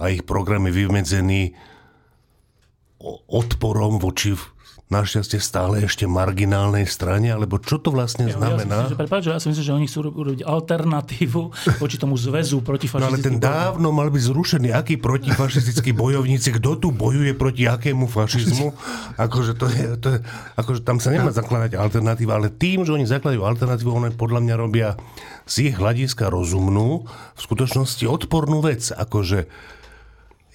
[0.00, 1.42] a ich program je vymedzený
[3.28, 4.34] odporom voči
[4.90, 8.90] našťastie stále ešte marginálnej strane, alebo čo to vlastne ja, znamená?
[8.90, 11.42] Ja si, prepáč, ja si myslím, že oni chcú urobiť alternatívu
[11.78, 13.06] voči tomu zväzu protifašistickým.
[13.06, 14.74] No ale ten dávno mal byť zrušený.
[14.74, 16.58] Akí protifašistickí bojovníci?
[16.58, 18.74] Kto tu bojuje proti akému fašizmu?
[19.14, 20.18] Akože, to je, to je,
[20.58, 24.54] akože tam sa nemá zakladať alternatíva, ale tým, že oni zakladajú alternatívu, oni podľa mňa
[24.58, 24.98] robia
[25.46, 28.90] z ich hľadiska rozumnú, v skutočnosti odpornú vec.
[28.90, 29.46] Akože,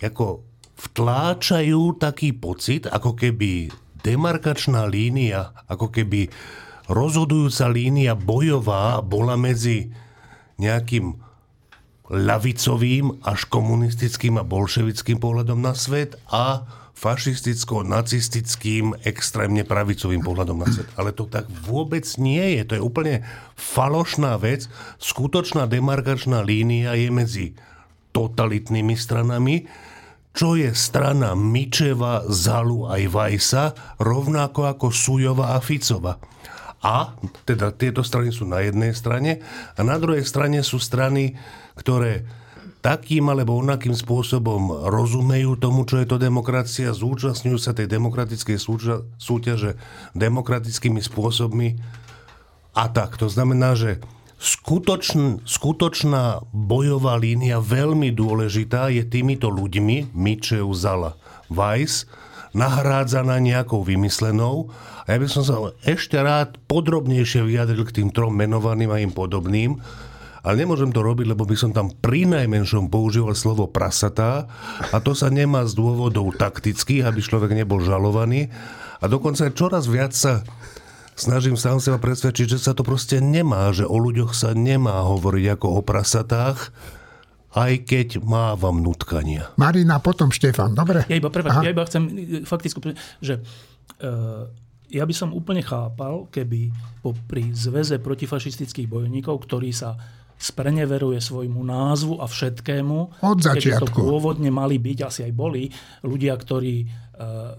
[0.02, 0.44] ako
[0.76, 3.72] vtláčajú taký pocit, ako keby
[4.04, 6.30] demarkačná línia, ako keby
[6.92, 9.90] rozhodujúca línia bojová bola medzi
[10.62, 11.16] nejakým
[12.06, 16.62] lavicovým až komunistickým a bolševickým pohľadom na svet a
[16.96, 20.88] fašisticko-nacistickým, extrémne pravicovým pohľadom na svet.
[20.96, 22.62] Ale to tak vôbec nie je.
[22.72, 23.28] To je úplne
[23.60, 24.72] falošná vec.
[25.02, 27.48] Skutočná demarkačná línia je medzi
[28.16, 29.68] totalitnými stranami,
[30.32, 33.66] čo je strana Mičeva, Zalu aj Vajsa,
[34.00, 36.16] rovnako ako Sujova a Ficova.
[36.86, 37.12] A
[37.44, 39.44] teda tieto strany sú na jednej strane
[39.76, 41.36] a na druhej strane sú strany,
[41.76, 42.24] ktoré
[42.86, 48.62] takým alebo onakým spôsobom rozumejú tomu, čo je to demokracia, zúčastňujú sa tej demokratickej
[49.18, 49.82] súťaže
[50.14, 51.82] demokratickými spôsobmi
[52.78, 53.18] a tak.
[53.18, 53.98] To znamená, že
[54.40, 61.16] skutočn, skutočná bojová línia, veľmi dôležitá, je týmito ľuďmi, Mičev, Zala,
[61.48, 62.10] Weiss,
[62.56, 64.72] nahrádzaná nejakou vymyslenou.
[65.06, 69.12] A ja by som sa ešte rád podrobnejšie vyjadril k tým trom menovaným a im
[69.12, 69.78] podobným,
[70.46, 74.46] ale nemôžem to robiť, lebo by som tam pri najmenšom používal slovo prasatá
[74.94, 78.54] a to sa nemá z dôvodov taktických, aby človek nebol žalovaný.
[79.02, 80.46] A dokonca čoraz viac sa
[81.16, 85.46] snažím sám seba presvedčiť, že sa to proste nemá, že o ľuďoch sa nemá hovoriť
[85.56, 86.76] ako o prasatách,
[87.56, 89.56] aj keď mávam nutkania.
[89.56, 91.08] Marina, potom Štefan, dobre?
[91.08, 92.04] Ja iba, prepáč, ja iba chcem
[92.44, 93.40] fakticky, že
[94.04, 94.52] uh,
[94.92, 99.96] ja by som úplne chápal, keby po, pri zväze protifašistických bojovníkov, ktorý sa
[100.36, 103.24] spreneveruje svojmu názvu a všetkému.
[103.24, 103.88] Od začiatku.
[103.88, 105.72] to pôvodne mali byť, asi aj boli,
[106.04, 107.56] ľudia, ktorí uh,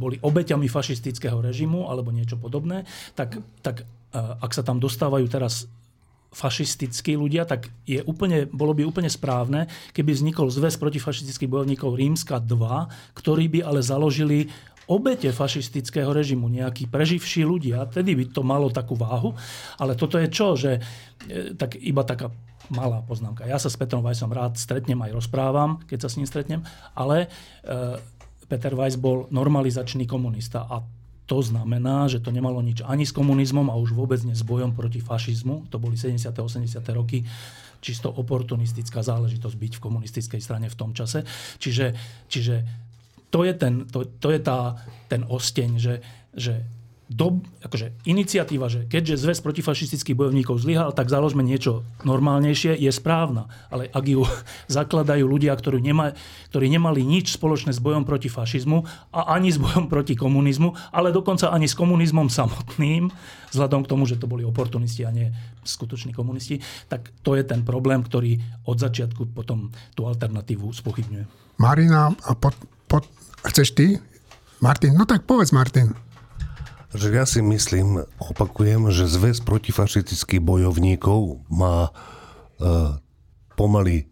[0.00, 5.68] boli obeťami fašistického režimu alebo niečo podobné, tak, tak e, ak sa tam dostávajú teraz
[6.30, 12.38] fašistickí ľudia, tak je úplne, bolo by úplne správne, keby vznikol zväz protifašistických bojovníkov Rímska
[12.38, 14.46] 2, ktorí by ale založili
[14.90, 19.34] obete fašistického režimu, nejakí preživší ľudia, tedy by to malo takú váhu.
[19.78, 22.30] Ale toto je čo, že e, tak iba taká
[22.70, 23.46] malá poznámka.
[23.46, 26.62] Ja sa s Petrom Vajsom rád stretnem, aj rozprávam, keď sa s ním stretnem,
[26.94, 27.26] ale
[27.62, 27.98] e,
[28.50, 30.82] Peter Weiss bol normalizačný komunista a
[31.30, 34.74] to znamená, že to nemalo nič ani s komunizmom a už vôbec nie s bojom
[34.74, 35.70] proti fašizmu.
[35.70, 36.26] To boli 70.
[36.26, 36.66] 80.
[36.90, 37.22] roky
[37.78, 41.22] čisto oportunistická záležitosť byť v komunistickej strane v tom čase.
[41.62, 41.94] Čiže,
[42.26, 42.54] čiže
[43.30, 44.74] to je, ten, to, to je tá,
[45.06, 45.94] ten osteň, že,
[46.34, 46.66] že
[47.10, 53.50] do, akože iniciatíva, že keďže zväz protifašistických bojovníkov zlyhal, tak založme niečo normálnejšie, je správna.
[53.66, 54.22] Ale ak ju
[54.78, 56.14] zakladajú ľudia, ktorí, nema,
[56.54, 61.10] ktorí nemali nič spoločné s bojom proti fašizmu a ani s bojom proti komunizmu, ale
[61.10, 63.10] dokonca ani s komunizmom samotným,
[63.50, 65.34] vzhľadom k tomu, že to boli oportunisti a nie
[65.66, 68.38] skutoční komunisti, tak to je ten problém, ktorý
[68.70, 71.26] od začiatku potom tú alternatívu spochybňuje.
[71.58, 72.54] Marina, a pod,
[72.86, 73.02] pod,
[73.50, 73.98] chceš ty?
[74.62, 75.90] Martin, no tak povedz Martin
[76.90, 82.98] že ja si myslím, opakujem, že zväz protifašistických bojovníkov má e,
[83.54, 84.10] pomaly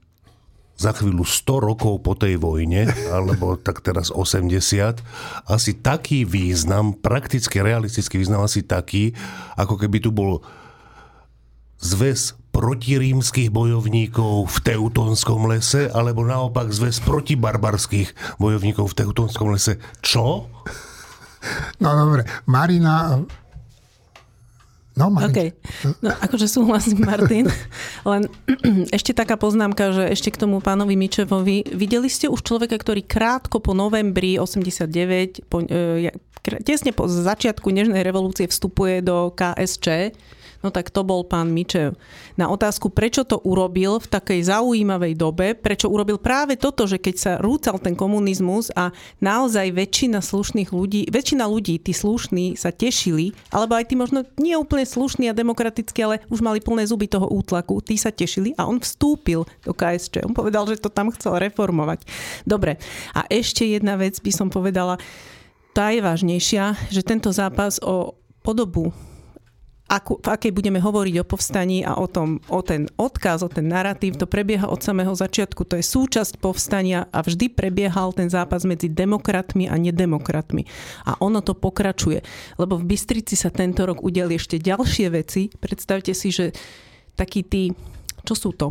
[0.78, 2.86] za chvíľu 100 rokov po tej vojne,
[3.18, 5.02] alebo tak teraz 80,
[5.50, 9.10] asi taký význam, prakticky realistický význam asi taký,
[9.58, 10.46] ako keby tu bol
[11.82, 19.82] zväz protirímskych bojovníkov v Teutonskom lese, alebo naopak zväz protibarbarských bojovníkov v Teutonskom lese.
[20.02, 20.46] Čo?
[21.82, 23.22] No dobre, Marina,
[24.98, 25.54] No, okay.
[26.02, 27.46] no akože súhlasím, Martin.
[28.02, 28.26] Len
[28.96, 31.70] ešte taká poznámka, že ešte k tomu pánovi Mičevovi.
[31.70, 36.11] Videli ste už človeka, ktorý krátko po novembri 89, po, e,
[36.66, 40.11] tesne po začiatku Nežnej revolúcie vstupuje do KSČ
[40.58, 41.94] No tak to bol pán Mičev.
[42.34, 47.14] Na otázku, prečo to urobil v takej zaujímavej dobe, prečo urobil práve toto, že keď
[47.14, 48.90] sa rúcal ten komunizmus a
[49.22, 54.58] naozaj väčšina slušných ľudí, väčšina ľudí, tí slušní sa tešili, alebo aj tí možno nie
[54.58, 58.66] úplne slušní a demokratickí, ale už mali plné zuby toho útlaku, tí sa tešili a
[58.66, 60.26] on vstúpil do KSČ.
[60.26, 62.02] On povedal, že to tam chcel reformovať.
[62.42, 62.82] Dobre.
[63.14, 64.98] A ešte jedna vec by som povedala,
[65.70, 68.90] tá je vážnejšia, že tento zápas o podobu
[69.88, 73.72] ako, v akej budeme hovoriť o povstaní a o, tom, o ten odkaz, o ten
[73.72, 75.64] narratív, to prebieha od samého začiatku.
[75.64, 80.68] To je súčasť povstania a vždy prebiehal ten zápas medzi demokratmi a nedemokratmi.
[81.09, 82.20] A ono to pokračuje.
[82.61, 85.48] Lebo v Bystrici sa tento rok udeli ešte ďalšie veci.
[85.48, 86.53] Predstavte si, že
[87.16, 87.72] takí tí,
[88.29, 88.68] čo sú to?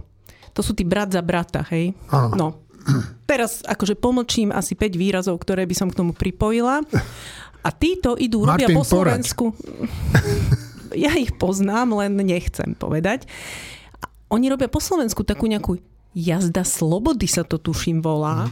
[0.54, 1.98] To sú tí brat za brata, hej?
[2.14, 2.62] No.
[3.26, 6.86] Teraz akože pomlčím asi 5 výrazov, ktoré by som k tomu pripojila.
[7.66, 9.46] A títo idú, Martin robia po Slovensku
[10.98, 13.30] ja ich poznám, len nechcem povedať.
[14.34, 15.80] Oni robia po Slovensku takú nejakú
[16.18, 18.50] jazda slobody sa to tuším volá.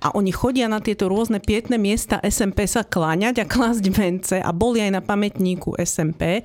[0.00, 4.50] A oni chodia na tieto rôzne pietné miesta SMP sa kláňať a klásť vence a
[4.50, 6.42] boli aj na pamätníku SMP.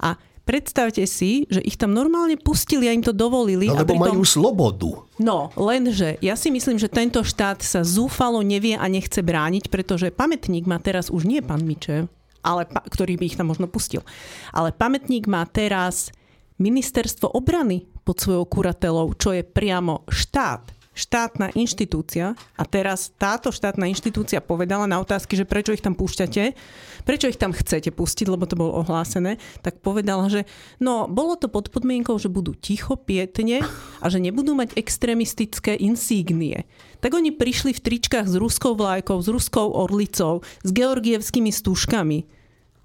[0.00, 3.68] A predstavte si, že ich tam normálne pustili a im to dovolili.
[3.68, 4.04] No, lebo a pritom...
[4.14, 4.90] majú slobodu.
[5.16, 10.12] No, lenže ja si myslím, že tento štát sa zúfalo nevie a nechce brániť, pretože
[10.12, 12.06] pamätník má teraz už nie pán Mičev,
[12.44, 14.04] ale, ktorý by ich tam možno pustil.
[14.52, 16.12] Ale pamätník má teraz
[16.60, 23.90] ministerstvo obrany pod svojou kuratelou, čo je priamo štát štátna inštitúcia a teraz táto štátna
[23.90, 26.54] inštitúcia povedala na otázky, že prečo ich tam púšťate,
[27.02, 30.46] prečo ich tam chcete pustiť, lebo to bolo ohlásené, tak povedala, že
[30.78, 33.66] no, bolo to pod podmienkou, že budú ticho, pietne
[33.98, 36.64] a že nebudú mať extrémistické insígnie.
[37.04, 42.24] Tak oni prišli v tričkách s ruskou vlajkou, s ruskou orlicou, s georgievskými stúžkami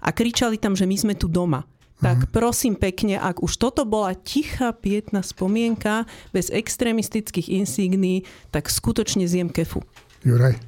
[0.04, 1.64] a kričali tam, že my sme tu doma.
[2.04, 2.32] Tak mhm.
[2.32, 6.04] prosím pekne, ak už toto bola tichá pietná spomienka
[6.36, 9.80] bez extrémistických insígní, tak skutočne zjem kefu.
[10.20, 10.60] Juraj.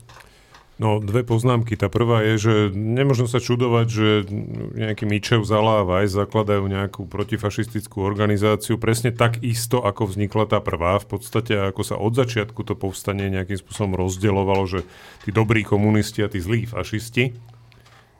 [0.82, 1.78] No, dve poznámky.
[1.78, 4.26] Tá prvá je, že nemôžno sa čudovať, že
[4.74, 10.58] nejaký Mičev Zala a Vajs zakladajú nejakú protifašistickú organizáciu presne tak isto, ako vznikla tá
[10.58, 10.98] prvá.
[10.98, 14.82] V podstate, ako sa od začiatku to povstanie nejakým spôsobom rozdielovalo, že
[15.22, 17.30] tí dobrí komunisti a tí zlí fašisti.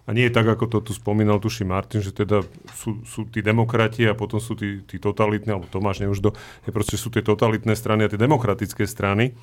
[0.07, 2.46] A nie je tak, ako to tu spomínal, tuši Martin, že teda
[2.79, 6.94] sú, sú tí demokrati a potom sú tí, tí totalitní, alebo Tomáš Neuždo, je proste
[6.94, 9.35] sú tie totalitné strany a tie demokratické strany.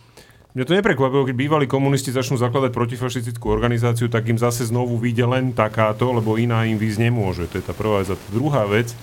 [0.50, 5.26] Mňa to neprekvapilo, keď bývalí komunisti začnú zakladať protifašistickú organizáciu, tak im zase znovu vyjde
[5.30, 7.46] len takáto, lebo iná im výsť nemôže.
[7.54, 8.18] To je tá prvá vec.
[8.18, 8.98] A druhá vec,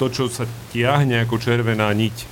[0.00, 2.24] to, čo sa tiahne ako červená niť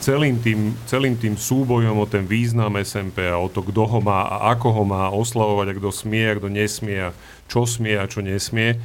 [0.00, 4.24] celým tým, celým tým súbojom o ten význam SMP a o to, kto ho má
[4.24, 7.10] a ako ho má oslavovať a kto smie a kto nesmie a
[7.52, 8.80] čo smie a čo nesmie,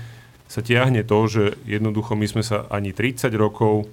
[0.51, 3.87] sa tiahne to, že jednoducho my sme sa ani 30 rokov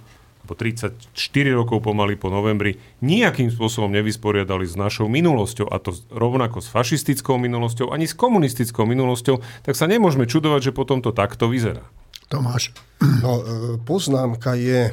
[0.49, 1.05] po 34
[1.53, 7.37] rokov pomaly po novembri nejakým spôsobom nevysporiadali s našou minulosťou, a to rovnako s fašistickou
[7.37, 11.85] minulosťou, ani s komunistickou minulosťou, tak sa nemôžeme čudovať, že potom to takto vyzerá.
[12.33, 12.73] Tomáš.
[13.01, 13.45] No, e,
[13.85, 14.93] poznámka je, e,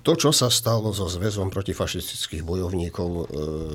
[0.00, 3.24] to, čo sa stalo so Zväzom protifašistických bojovníkov, e,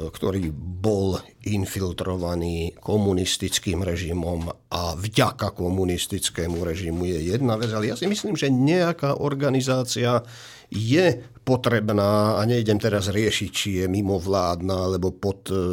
[0.09, 8.09] ktorý bol infiltrovaný komunistickým režimom a vďaka komunistickému režimu je jedna vec, ale ja si
[8.09, 10.25] myslím, že nejaká organizácia
[10.73, 15.65] je potrebná a nejdem teraz riešiť, či je mimovládna alebo pod, e,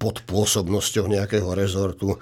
[0.00, 2.16] pod pôsobnosťou nejakého rezortu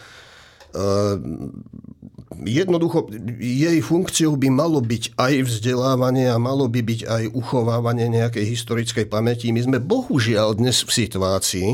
[2.44, 3.08] jednoducho
[3.40, 9.06] jej funkciou by malo byť aj vzdelávanie a malo by byť aj uchovávanie nejakej historickej
[9.08, 9.50] pamäti.
[9.50, 11.68] My sme bohužiaľ dnes v situácii,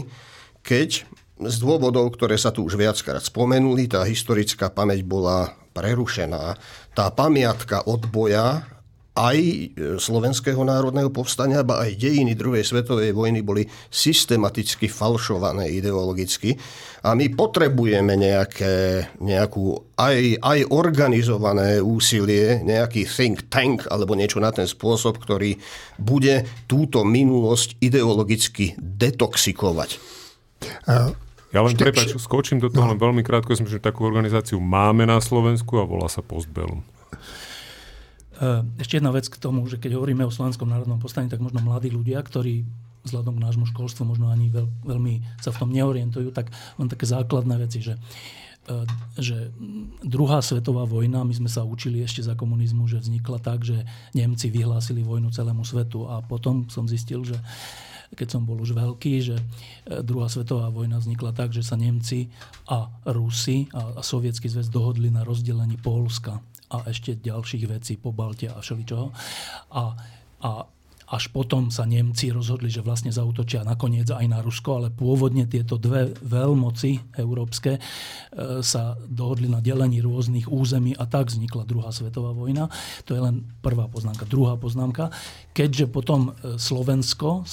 [0.63, 1.05] keď
[1.43, 6.55] z dôvodov, ktoré sa tu už viackrát spomenuli, tá historická pamäť bola prerušená.
[6.95, 8.72] Tá pamiatka odboja
[9.13, 9.65] aj e,
[10.01, 16.57] Slovenského národného povstania, ba aj dejiny druhej svetovej vojny boli systematicky falšované ideologicky.
[17.05, 24.49] A my potrebujeme nejaké, nejakú aj, aj organizované úsilie, nejaký think tank alebo niečo na
[24.49, 25.61] ten spôsob, ktorý
[26.01, 29.99] bude túto minulosť ideologicky detoxikovať.
[31.53, 32.97] Ja len prepač, skočím do toho no.
[32.97, 33.53] len veľmi krátko.
[33.53, 36.81] Myslím, že takú organizáciu máme na Slovensku a volá sa Postbellum.
[38.33, 41.61] Eh, ešte jedna vec k tomu, že keď hovoríme o Slovenskom národnom postaní, tak možno
[41.61, 42.65] mladí ľudia, ktorí
[43.03, 47.05] vzhľadom k nášmu školstvu možno ani veľ, veľmi sa v tom neorientujú, tak len také
[47.05, 47.99] základné veci, že
[49.19, 49.51] že
[50.07, 53.83] druhá svetová vojna, my sme sa učili ešte za komunizmu, že vznikla tak, že
[54.15, 57.35] Nemci vyhlásili vojnu celému svetu a potom som zistil, že
[58.15, 59.45] keď som bol už veľký, že e,
[60.05, 62.31] druhá svetová vojna vznikla tak, že sa Nemci
[62.71, 66.39] a Rusi a, a Sovietský zväz dohodli na rozdelení Polska
[66.73, 69.13] a ešte ďalších vecí po Balte a všeličoho.
[69.77, 69.85] A,
[70.41, 70.51] a
[71.13, 75.77] až potom sa Nemci rozhodli, že vlastne zautočia nakoniec aj na Rusko, ale pôvodne tieto
[75.77, 77.81] dve veľmoci európske e,
[78.65, 82.73] sa dohodli na delení rôznych území a tak vznikla druhá svetová vojna.
[83.05, 84.25] To je len prvá poznámka.
[84.25, 85.13] Druhá poznámka,
[85.53, 87.45] keďže potom e, Slovensko,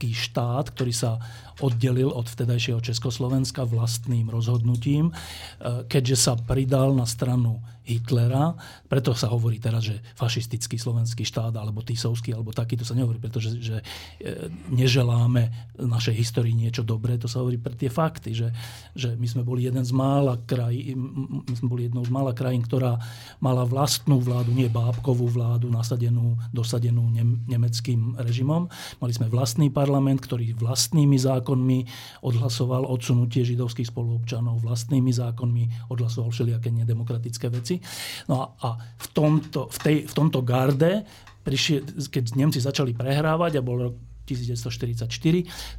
[0.00, 1.20] slovenský štát, ktorý sa
[1.60, 8.54] oddelil od vtedajšieho Československa vlastným rozhodnutím, e, keďže sa pridal na stranu Hitlera.
[8.86, 13.18] Preto sa hovorí teraz, že fašistický slovenský štát, alebo Tisovský, alebo taký, to sa nehovorí,
[13.18, 13.82] pretože že
[14.22, 18.48] e, neželáme našej histórii niečo dobré, to sa hovorí pre tie fakty, že,
[18.94, 20.96] že my sme boli jeden z mála krajín,
[21.44, 22.96] my sme boli jednou z mála krajín, ktorá
[23.42, 27.04] mala vlastnú vládu, nie bábkovú vládu, nasadenú, dosadenú
[27.48, 28.70] nemeckým režimom.
[29.02, 31.78] Mali sme vlastný parlament, ktorý vlastnými zákonmi
[32.22, 37.82] odhlasoval odsunutie židovských spoluobčanov, vlastnými zákonmi odhlasoval všelijaké nedemokratické veci.
[38.30, 41.02] No a, a v, tomto, v, tej, v tomto garde,
[41.42, 43.94] prišie, keď Nemci začali prehrávať a bol rok
[44.30, 45.10] 1944,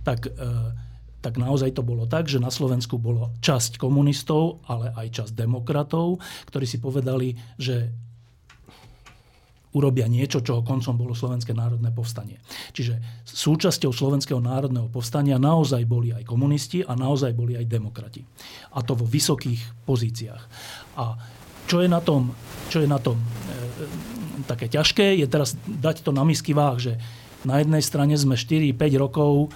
[0.04, 0.92] tak e,
[1.22, 6.18] tak naozaj to bolo tak, že na Slovensku bolo časť komunistov, ale aj časť demokratov,
[6.50, 7.94] ktorí si povedali, že
[9.72, 12.44] urobia niečo, čoho koncom bolo Slovenské národné povstanie.
[12.76, 18.22] Čiže súčasťou Slovenského národného povstania naozaj boli aj komunisti a naozaj boli aj demokrati.
[18.76, 20.44] A to vo vysokých pozíciách.
[21.00, 21.16] A
[21.72, 22.36] čo je na tom,
[22.68, 23.26] čo je na tom e,
[24.44, 27.00] také ťažké, je teraz dať to na misky váh, že
[27.48, 29.50] na jednej strane sme 4-5 rokov e,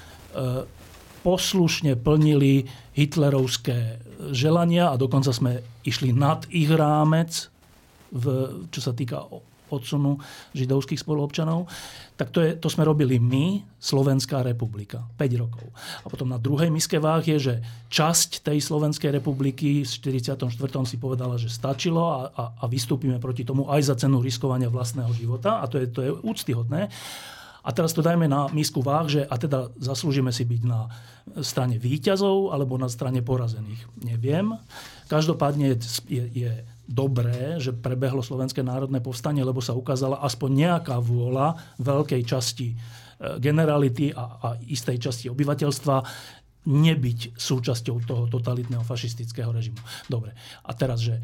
[1.28, 4.00] poslušne plnili hitlerovské
[4.32, 7.52] želania a dokonca sme išli nad ich rámec,
[8.16, 8.26] v,
[8.72, 9.28] čo sa týka
[9.76, 10.18] odsunu
[10.56, 11.68] židovských spoluobčanov,
[12.16, 15.68] tak to, je, to sme robili my, Slovenská republika, 5 rokov.
[16.02, 17.56] A potom na druhej miske váh je, že
[17.92, 20.50] časť tej Slovenskej republiky v 44.
[20.88, 25.12] si povedala, že stačilo a, a, a vystúpime proti tomu aj za cenu riskovania vlastného
[25.12, 26.88] života a to je, to je úctyhodné.
[27.66, 30.86] A teraz to dajme na misku váh, že a teda zaslúžime si byť na
[31.42, 33.82] strane výťazov alebo na strane porazených.
[34.06, 34.54] Neviem.
[35.10, 36.52] Každopádne je, je, je
[36.86, 42.76] dobré, že prebehlo Slovenské národné povstanie, lebo sa ukázala aspoň nejaká vôľa veľkej časti e,
[43.42, 45.96] generality a, a istej časti obyvateľstva
[46.66, 49.78] nebyť súčasťou toho totalitného fašistického režimu.
[50.10, 50.34] Dobre.
[50.66, 51.22] A teraz, že e,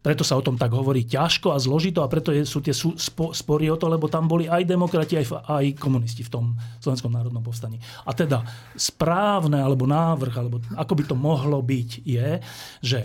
[0.00, 2.72] preto sa o tom tak hovorí ťažko a zložito a preto sú tie
[3.12, 6.44] spory o to, lebo tam boli aj demokrati, aj, aj komunisti v tom
[6.80, 7.76] Slovenskom národnom povstaní.
[8.08, 8.40] A teda
[8.72, 12.28] správne alebo návrh, alebo ako by to mohlo byť, je,
[12.80, 13.00] že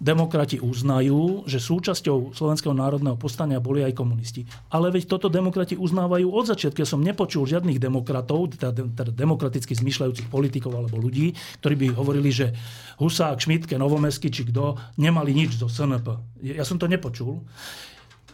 [0.00, 4.48] demokrati uznajú, že súčasťou Slovenského národného povstania boli aj komunisti.
[4.72, 6.80] Ale veď toto demokrati uznávajú od začiatku.
[6.80, 12.32] Ja som nepočul žiadnych demokratov, teda, teda demokraticky zmyšľajúcich politikov alebo ľudí, ktorí by hovorili,
[12.32, 12.56] že
[12.96, 16.16] Husák, Šmitke, Novomesky či kto nemali nič do SNP.
[16.40, 17.44] Ja som to nepočul.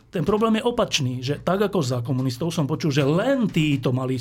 [0.07, 4.17] Ten problém je opačný, že tak ako za komunistov som počul, že len títo mali,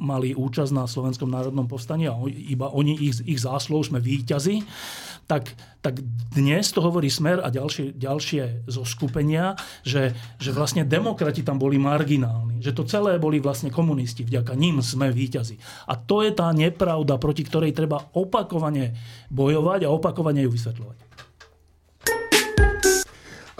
[0.00, 4.64] mali účasť na Slovenskom národnom povstaní a iba oni, ich, ich záslov sme výťazi,
[5.30, 6.02] tak, tak
[6.34, 9.54] dnes to hovorí Smer a ďalšie, ďalšie zo skupenia,
[9.86, 10.10] že,
[10.42, 15.14] že vlastne demokrati tam boli marginálni, že to celé boli vlastne komunisti, vďaka ním sme
[15.14, 15.86] výťazi.
[15.86, 18.98] A to je tá nepravda, proti ktorej treba opakovane
[19.30, 20.98] bojovať a opakovane ju vysvetľovať.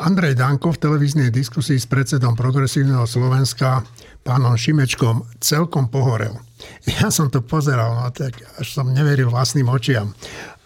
[0.01, 3.85] Andrej Danko v televíznej diskusii s predsedom Progresívneho Slovenska
[4.25, 6.41] pánom Šimečkom celkom pohorel.
[6.89, 10.17] Ja som to pozeral, no tak až som neveril vlastným očiam.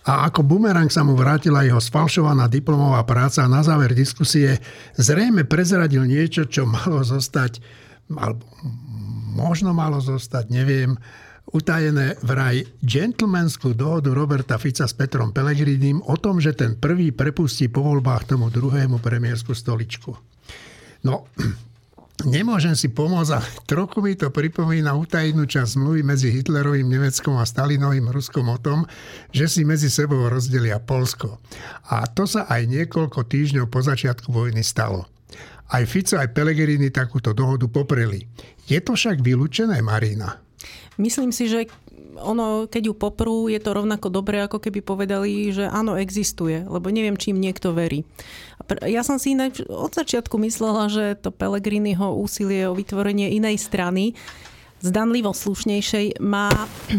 [0.05, 4.61] A ako bumerang sa mu vrátila jeho sfalšovaná diplomová práca a na záver diskusie
[5.01, 7.65] zrejme prezradil niečo, čo malo zostať,
[8.13, 8.45] alebo
[9.33, 11.01] možno malo zostať, neviem,
[11.57, 17.73] utajené vraj gentlemanskú dohodu Roberta Fica s Petrom Pelegrinim o tom, že ten prvý prepustí
[17.73, 20.13] po voľbách tomu druhému premiérsku stoličku.
[21.05, 21.29] No,
[22.23, 27.45] Nemôžem si pomôcť, ale trochu mi to pripomína utajenú časť zmluvy medzi Hitlerovým Nemeckom a
[27.45, 28.87] Stalinovým Ruskom o tom,
[29.35, 31.43] že si medzi sebou rozdelia Polsko.
[31.91, 35.11] A to sa aj niekoľko týždňov po začiatku vojny stalo.
[35.75, 38.23] Aj Fico, aj Pellegrini takúto dohodu popreli.
[38.71, 40.39] Je to však vylúčené, Marina?
[40.95, 41.67] Myslím si, že
[42.19, 46.91] ono, keď ju poprú, je to rovnako dobré, ako keby povedali, že áno, existuje, lebo
[46.91, 48.07] neviem, čím niekto verí.
[48.87, 54.15] Ja som si inak od začiatku myslela, že to Pelegriniho úsilie o vytvorenie inej strany
[54.85, 56.53] zdanlivo slušnejšej má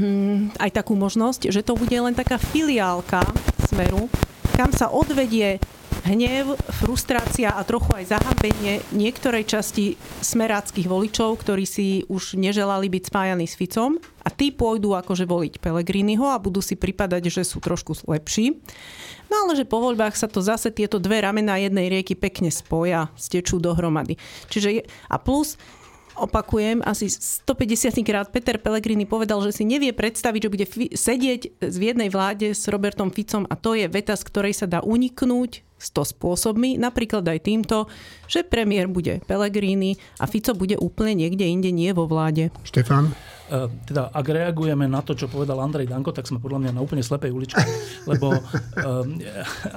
[0.64, 3.22] aj takú možnosť, že to bude len taká filiálka
[3.70, 4.10] Smeru,
[4.58, 5.62] kam sa odvedie
[6.06, 6.54] hnev,
[6.86, 13.50] frustrácia a trochu aj zahambenie niektorej časti smeráckých voličov, ktorí si už neželali byť spájani
[13.50, 17.98] s Ficom a tí pôjdu akože voliť Pelegriniho a budú si pripadať, že sú trošku
[18.06, 18.62] lepší.
[19.34, 23.10] No ale že po voľbách sa to zase tieto dve ramená jednej rieky pekne spoja,
[23.18, 24.22] stečú dohromady.
[24.54, 25.58] Čiže je, a plus
[26.22, 31.82] opakujem, asi 150 krát Peter Pellegrini povedal, že si nevie predstaviť, že bude sedieť v
[31.82, 36.18] jednej vláde s Robertom Ficom a to je veta, z ktorej sa dá uniknúť 100
[36.18, 37.86] spôsobmi, napríklad aj týmto,
[38.26, 42.50] že premiér bude Pellegrini a Fico bude úplne niekde inde, nie vo vláde.
[42.66, 43.14] Štefan?
[43.46, 46.82] E, teda, ak reagujeme na to, čo povedal Andrej Danko, tak sme podľa mňa na
[46.82, 47.62] úplne slepej uličke,
[48.10, 49.22] lebo um,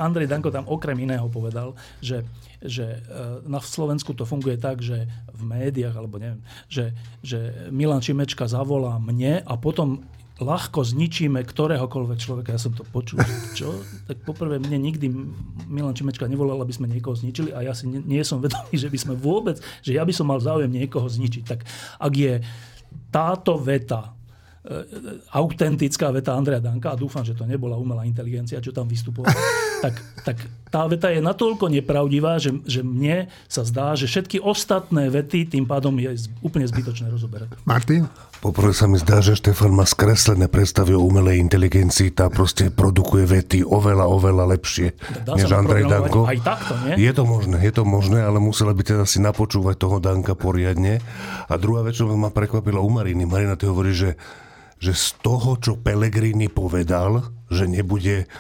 [0.00, 2.24] Andrej Danko tam okrem iného povedal, že
[2.58, 2.98] že
[3.46, 6.90] na Slovensku to funguje tak, že v médiách, alebo neviem, že,
[7.22, 10.02] že Milan Čimečka zavolá mne a potom
[10.38, 12.54] ľahko zničíme ktoréhokoľvek človeka.
[12.54, 13.18] Ja som to počul.
[13.58, 13.82] Čo?
[14.06, 15.10] Tak poprvé, mne nikdy
[15.66, 18.88] Milan Čimečka nevolal, aby sme niekoho zničili a ja si nie, nie som vedomý, že
[18.88, 21.42] by sme vôbec, že ja by som mal záujem niekoho zničiť.
[21.42, 21.60] Tak
[21.98, 22.32] ak je
[23.10, 24.18] táto veta
[24.68, 24.84] E,
[25.32, 29.32] autentická veta Andreja Danka, a dúfam, že to nebola umelá inteligencia, čo tam vystupovala,
[29.84, 29.96] tak,
[30.28, 30.36] tak
[30.68, 35.64] tá veta je natoľko nepravdivá, že, že mne sa zdá, že všetky ostatné vety tým
[35.64, 37.56] pádom je úplne zbytočné rozoberať.
[37.64, 38.08] Martin?
[38.38, 43.26] Poprvé sa mi zdá, že Štefan má skreslené predstavy o umelej inteligencii, tá proste produkuje
[43.26, 44.94] vety oveľa, oveľa lepšie
[45.26, 46.22] Dá než Andrej Danko.
[46.22, 47.02] Aj takto, nie?
[47.02, 51.02] Je to možné, je to možné, ale musela by teda si napočúvať toho Danka poriadne.
[51.50, 53.26] A druhá vec, čo ma prekvapila u Mariny.
[53.26, 54.14] Marina, ty hovorí, že
[54.78, 58.30] že z toho, čo Pelegrini povedal, že nebude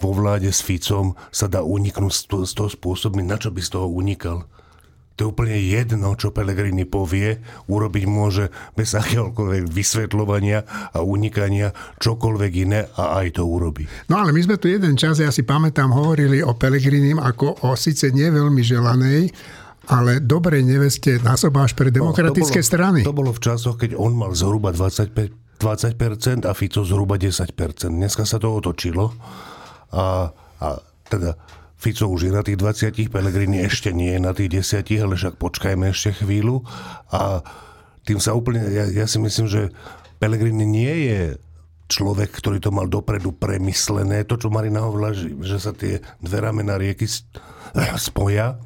[0.00, 2.12] vo vláde s Ficom, sa dá uniknúť
[2.48, 4.48] z toho spôsobmi, na čo by z toho unikal.
[5.20, 10.64] To je úplne jedno, čo Pelegrini povie, urobiť môže bez akéhokoľvek vysvetľovania
[10.96, 13.84] a unikania čokoľvek iné a aj to urobí.
[14.08, 17.76] No ale my sme tu jeden čas, ja si pamätám, hovorili o Pelegrinim ako o
[17.76, 19.28] síce neveľmi želanej,
[19.92, 23.00] ale dobrej neveste na sobáš pre demokratické no, to bolo, strany.
[23.04, 27.52] To bolo v časoch, keď on mal zhruba 25 20% a Fico zhruba 10%.
[27.92, 29.12] Dneska sa to otočilo
[29.90, 30.30] a,
[30.62, 30.68] a
[31.06, 31.34] teda
[31.80, 35.40] Fico už je na tých 20, Pelegrini ešte nie je na tých 10, ale však
[35.40, 36.60] počkajme ešte chvíľu
[37.08, 37.40] a
[38.04, 39.72] tým sa úplne, ja, ja si myslím, že
[40.20, 41.22] Pelegrini nie je
[41.90, 44.22] človek, ktorý to mal dopredu premyslené.
[44.28, 47.08] To, čo Marina hovorila, že, že sa tie dve ramena rieky
[48.08, 48.60] spoja,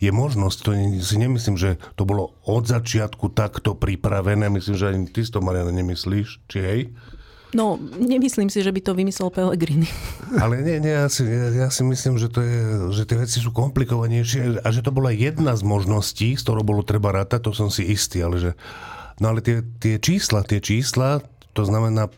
[0.00, 0.70] je možnosť, to
[1.04, 5.76] si nemyslím, že to bolo od začiatku takto pripravené, myslím, že ani ty to, Mariana,
[5.76, 6.80] nemyslíš, či hej?
[7.50, 9.90] No, nemyslím si, že by to vymyslel Pellegrini.
[10.42, 12.58] Ale nie, nie ja, si, ja, ja si myslím, že, to je,
[12.94, 16.86] že tie veci sú komplikovanejšie a že to bola jedna z možností, z ktorou bolo
[16.86, 18.50] treba rátať, to som si istý, ale že...
[19.20, 21.20] No ale tie, tie čísla, tie čísla,
[21.52, 22.08] to znamená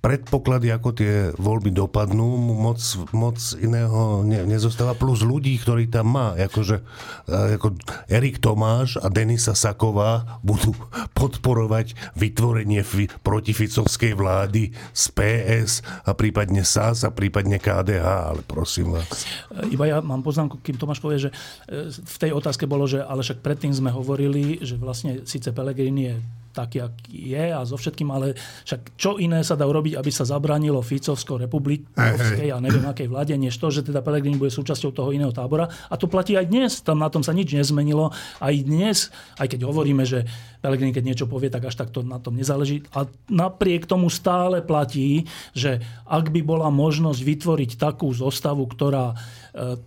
[0.00, 2.80] predpoklady, ako tie voľby dopadnú, moc,
[3.12, 4.96] moc iného ne, nezostáva.
[4.96, 6.32] Plus ľudí, ktorí tam má.
[6.40, 6.80] Akože,
[7.28, 7.76] ako
[8.08, 10.72] Erik Tomáš a Denisa Saková budú
[11.20, 18.96] podporovať vytvorenie fi, protificovskej vlády z PS a prípadne SAS a prípadne KDH, ale prosím
[18.96, 19.28] vás.
[19.68, 21.30] Iba ja mám poznámku, kým Tomáš povie, že
[21.68, 26.02] e, v tej otázke bolo, že ale však predtým sme hovorili, že vlastne síce Pelegrini
[26.08, 26.14] je
[26.50, 28.34] taký, aký je a so všetkým, ale
[28.66, 33.34] však čo iné sa dá urobiť, aby sa zabránilo Ficovskou republikovskej a neviem akej vláde,
[33.38, 35.70] než to, že teda Pelegrini bude súčasťou toho iného tábora.
[35.88, 38.10] A to platí aj dnes, tam na tom sa nič nezmenilo.
[38.42, 40.26] Aj dnes, aj keď hovoríme, že
[40.60, 42.84] Pelegrini, keď niečo povie, tak až tak to na tom nezáleží.
[42.92, 45.24] A napriek tomu stále platí,
[45.56, 49.16] že ak by bola možnosť vytvoriť takú zostavu, ktorá e,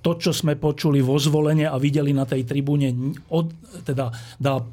[0.01, 2.89] to, čo sme počuli vo zvolenie a videli na tej tribúne,
[3.29, 3.53] od,
[3.85, 4.09] teda
[4.41, 4.65] dá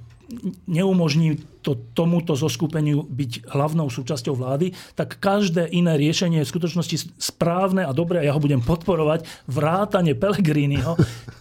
[0.66, 6.96] neumožní to tomuto zoskupeniu byť hlavnou súčasťou vlády, tak každé iné riešenie je v skutočnosti
[7.20, 9.28] správne a dobré a ja ho budem podporovať.
[9.44, 10.96] Vrátanie Pellegriniho,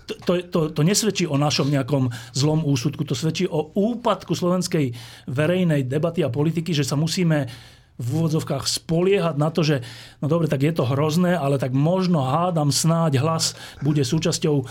[0.09, 4.91] to, to, to, to nesvedčí o našom nejakom zlom úsudku, to svedčí o úpadku slovenskej
[5.31, 7.47] verejnej debaty a politiky, že sa musíme
[7.99, 9.83] v úvodzovkách spoliehať na to, že
[10.23, 14.65] no dobre, tak je to hrozné, ale tak možno hádam snáď hlas bude súčasťou e,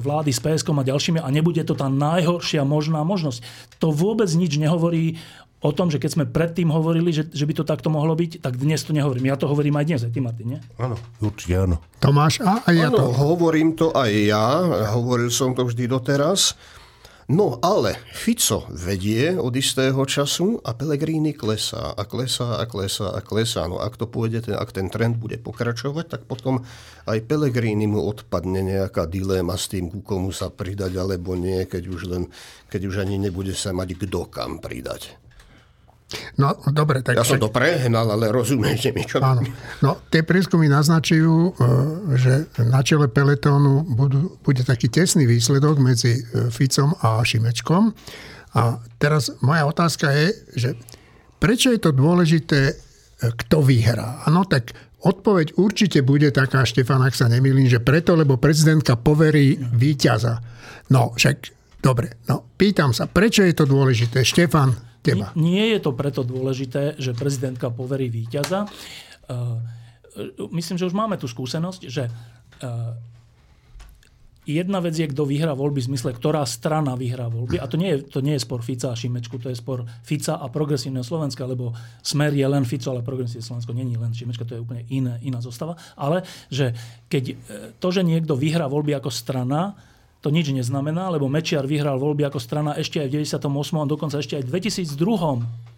[0.00, 3.44] vlády s PSK a ďalšími a nebude to tá najhoršia možná možnosť.
[3.84, 5.20] To vôbec nič nehovorí
[5.60, 8.56] o tom, že keď sme predtým hovorili, že, že by to takto mohlo byť, tak
[8.56, 9.28] dnes to nehovorím.
[9.28, 10.60] Ja to hovorím aj dnes, aj ty, Martin, nie?
[10.80, 11.76] Áno, určite áno.
[12.00, 13.04] Tomáš, a aj ja to.
[13.12, 14.46] hovorím to aj ja,
[14.96, 16.56] hovoril som to vždy doteraz.
[17.30, 23.22] No ale Fico vedie od istého času a Pellegrini klesá a klesá a klesá a
[23.22, 23.70] klesá.
[23.70, 26.66] No ak to pôjde, ten, ak ten trend bude pokračovať, tak potom
[27.06, 31.82] aj Pellegrini mu odpadne nejaká dilema s tým, ku komu sa pridať alebo nie, keď
[31.86, 32.26] už, len,
[32.66, 35.14] keď už ani nebude sa mať kto kam pridať.
[36.38, 37.06] No, dobre.
[37.06, 39.22] Tak ja som to prehnal, ale rozumiete mi, čo...
[39.22, 39.46] Áno.
[39.78, 41.52] No, tie prieskumy naznačujú, e,
[42.18, 42.34] že
[42.66, 47.94] na čele peletónu budú, bude taký tesný výsledok medzi e, Ficom a Šimečkom.
[48.58, 50.26] A teraz moja otázka je,
[50.58, 50.70] že
[51.38, 52.74] prečo je to dôležité, e,
[53.46, 54.26] kto vyhrá?
[54.26, 54.74] Áno, tak
[55.06, 60.42] odpoveď určite bude taká, Štefan, ak sa nemýlim, že preto, lebo prezidentka poverí víťaza.
[60.90, 64.26] No, však, dobre, no, pýtam sa, prečo je to dôležité?
[64.26, 65.32] Štefan, teba.
[65.36, 68.68] Nie je to preto dôležité, že prezidentka poverí víťaza.
[68.68, 68.68] E,
[70.52, 72.12] myslím, že už máme tú skúsenosť, že e,
[74.48, 77.60] jedna vec je, kto vyhrá voľby, v zmysle, ktorá strana vyhrá voľby.
[77.60, 80.40] A to nie, je, to nie je spor Fica a Šimečku, to je spor Fica
[80.40, 84.58] a progresívneho Slovenska, lebo Smer je len Fico, ale progresívne Slovensko není len Šimečka, to
[84.58, 85.76] je úplne iné, iná zostava.
[85.94, 86.74] Ale že
[87.06, 87.34] keď e,
[87.78, 89.76] to, že niekto vyhrá voľby ako strana,
[90.20, 93.40] to nič neznamená, lebo Mečiar vyhral voľby ako strana ešte aj v 98.
[93.80, 95.70] a dokonca ešte aj v 2002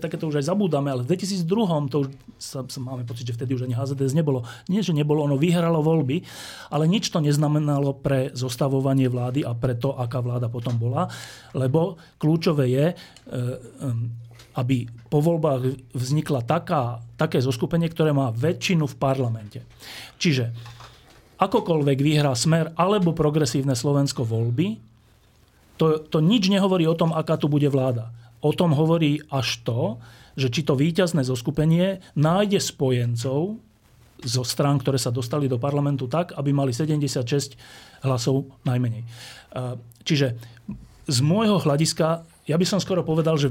[0.00, 2.08] také to už aj zabúdame, ale v 2002 to už
[2.40, 4.48] sa, sa máme pocit, že vtedy už ani HZDS nebolo.
[4.72, 6.24] Nie, že nebolo, ono vyhralo voľby,
[6.72, 11.08] ale nič to neznamenalo pre zostavovanie vlády a pre to, aká vláda potom bola,
[11.52, 12.94] lebo kľúčové je, e,
[14.56, 19.64] aby po voľbách vznikla taká, také zoskupenie, ktoré má väčšinu v parlamente.
[20.16, 20.52] Čiže
[21.42, 24.78] akokoľvek vyhrá Smer alebo progresívne Slovensko voľby,
[25.80, 28.14] to, to nič nehovorí o tom, aká tu bude vláda.
[28.38, 29.98] O tom hovorí až to,
[30.38, 33.58] že či to víťazné zoskupenie nájde spojencov
[34.22, 37.58] zo strán, ktoré sa dostali do parlamentu tak, aby mali 76
[38.06, 39.02] hlasov najmenej.
[40.06, 40.38] Čiže
[41.10, 43.50] z môjho hľadiska, ja by som skoro povedal, že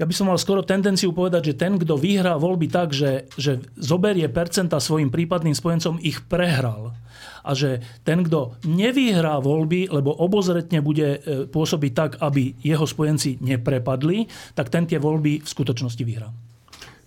[0.00, 3.60] ja by som mal skoro tendenciu povedať, že ten, kto vyhrá voľby tak, že, že
[3.76, 6.96] zoberie percenta svojim prípadným spojencom, ich prehral.
[7.44, 13.44] A že ten, kto nevyhrá voľby, lebo obozretne bude e, pôsobiť tak, aby jeho spojenci
[13.44, 14.24] neprepadli,
[14.56, 16.32] tak ten tie voľby v skutočnosti vyhrá.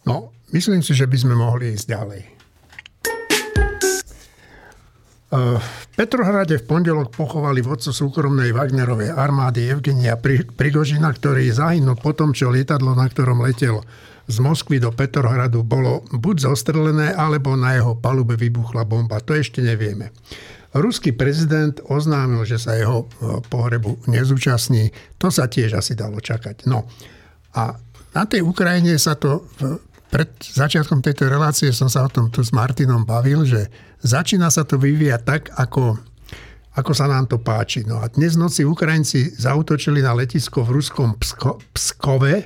[0.05, 2.32] No, myslím si, že by sme mohli ísť ďalej.
[5.33, 10.13] V Petrohrade v pondelok pochovali vodcu súkromnej Wagnerovej armády Evgenia
[10.53, 13.81] Prigožina, ktorý zahynul po tom, čo lietadlo, na ktorom letel
[14.29, 19.17] z Moskvy do Petrohradu, bolo buď zostrelené, alebo na jeho palube vybuchla bomba.
[19.25, 20.13] To ešte nevieme.
[20.73, 24.93] Ruský prezident oznámil, že sa jeho e, pohrebu nezúčastní.
[25.17, 26.69] To sa tiež asi dalo čakať.
[26.69, 26.85] No
[27.57, 27.73] a
[28.13, 29.49] na tej Ukrajine sa to
[30.13, 33.65] pred začiatkom tejto relácie som sa o tom tu s Martinom bavil, že
[34.05, 35.97] začína sa to vyvíjať tak, ako,
[36.77, 37.81] ako sa nám to páči.
[37.89, 42.45] No a dnes noci Ukrajinci zautočili na letisko v ruskom Psko, Pskove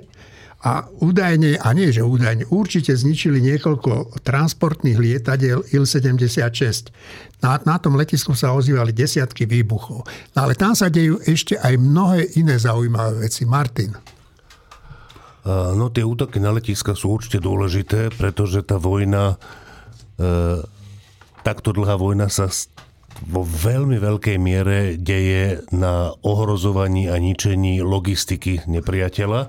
[0.63, 6.87] a údajne, a nie že údajne, určite zničili niekoľko transportných lietadiel Il-76.
[7.43, 10.07] Na, na tom letisku sa ozývali desiatky výbuchov.
[10.33, 13.43] No ale tam sa dejú ešte aj mnohé iné zaujímavé veci.
[13.43, 14.16] Martin.
[15.47, 19.39] No tie útoky na letiska sú určite dôležité, pretože tá vojna,
[20.19, 20.59] e,
[21.47, 22.51] takto dlhá vojna sa
[23.23, 29.41] vo veľmi veľkej miere deje na ohrozovaní a ničení logistiky nepriateľa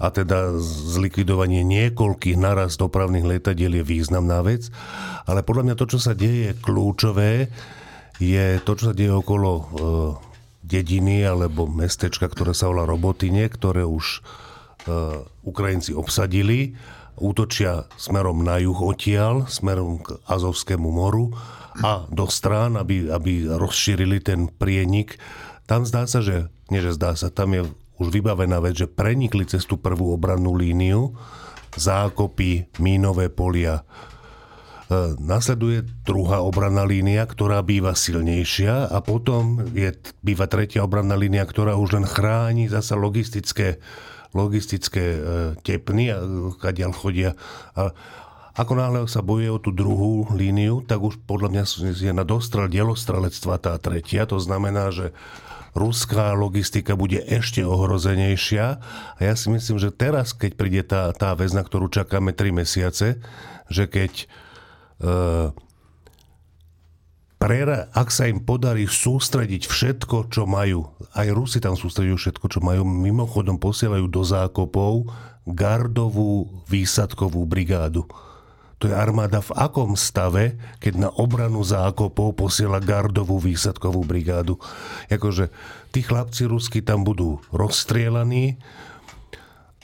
[0.00, 0.56] a teda
[0.96, 4.72] zlikvidovanie niekoľkých naraz dopravných lietadiel je významná vec.
[5.28, 7.52] Ale podľa mňa to, čo sa deje kľúčové,
[8.16, 9.64] je to, čo sa deje okolo e,
[10.64, 14.24] dediny alebo mestečka, ktoré sa volá Robotine, ktoré už
[15.44, 16.76] Ukrajinci obsadili,
[17.20, 21.36] útočia smerom na juh odtiaľ, smerom k Azovskému moru
[21.84, 25.20] a do strán, aby, aby rozšírili ten prienik.
[25.68, 27.62] Tam zdá sa, že, nie že zdá sa, tam je
[28.00, 31.12] už vybavená vec, že prenikli cez tú prvú obrannú líniu,
[31.76, 33.84] zákopy, mínové polia.
[33.84, 39.92] E, nasleduje druhá obranná línia, ktorá býva silnejšia a potom je,
[40.24, 43.78] býva tretia obranná línia, ktorá už len chráni zasa logistické
[44.36, 45.20] logistické e,
[45.62, 46.14] tepny,
[46.58, 47.30] kadiaľ chodia.
[47.74, 47.90] A
[48.58, 51.64] ako náhle sa bojuje o tú druhú líniu, tak už podľa mňa
[51.96, 54.26] je na dostrel dielostrelectva tá tretia.
[54.26, 55.14] To znamená, že
[55.72, 58.66] ruská logistika bude ešte ohrozenejšia.
[59.16, 62.50] A ja si myslím, že teraz, keď príde tá, tá väz, na ktorú čakáme 3
[62.50, 63.22] mesiace,
[63.70, 64.26] že keď e,
[67.40, 72.60] prera, ak sa im podarí sústrediť všetko, čo majú, aj Rusi tam sústredujú všetko, čo
[72.60, 75.08] majú, mimochodom posielajú do zákopov
[75.48, 78.04] gardovú výsadkovú brigádu.
[78.80, 84.56] To je armáda v akom stave, keď na obranu zákopov posiela gardovú výsadkovú brigádu.
[85.12, 85.52] Jakože
[85.92, 88.56] tí chlapci rusky tam budú rozstrielaní,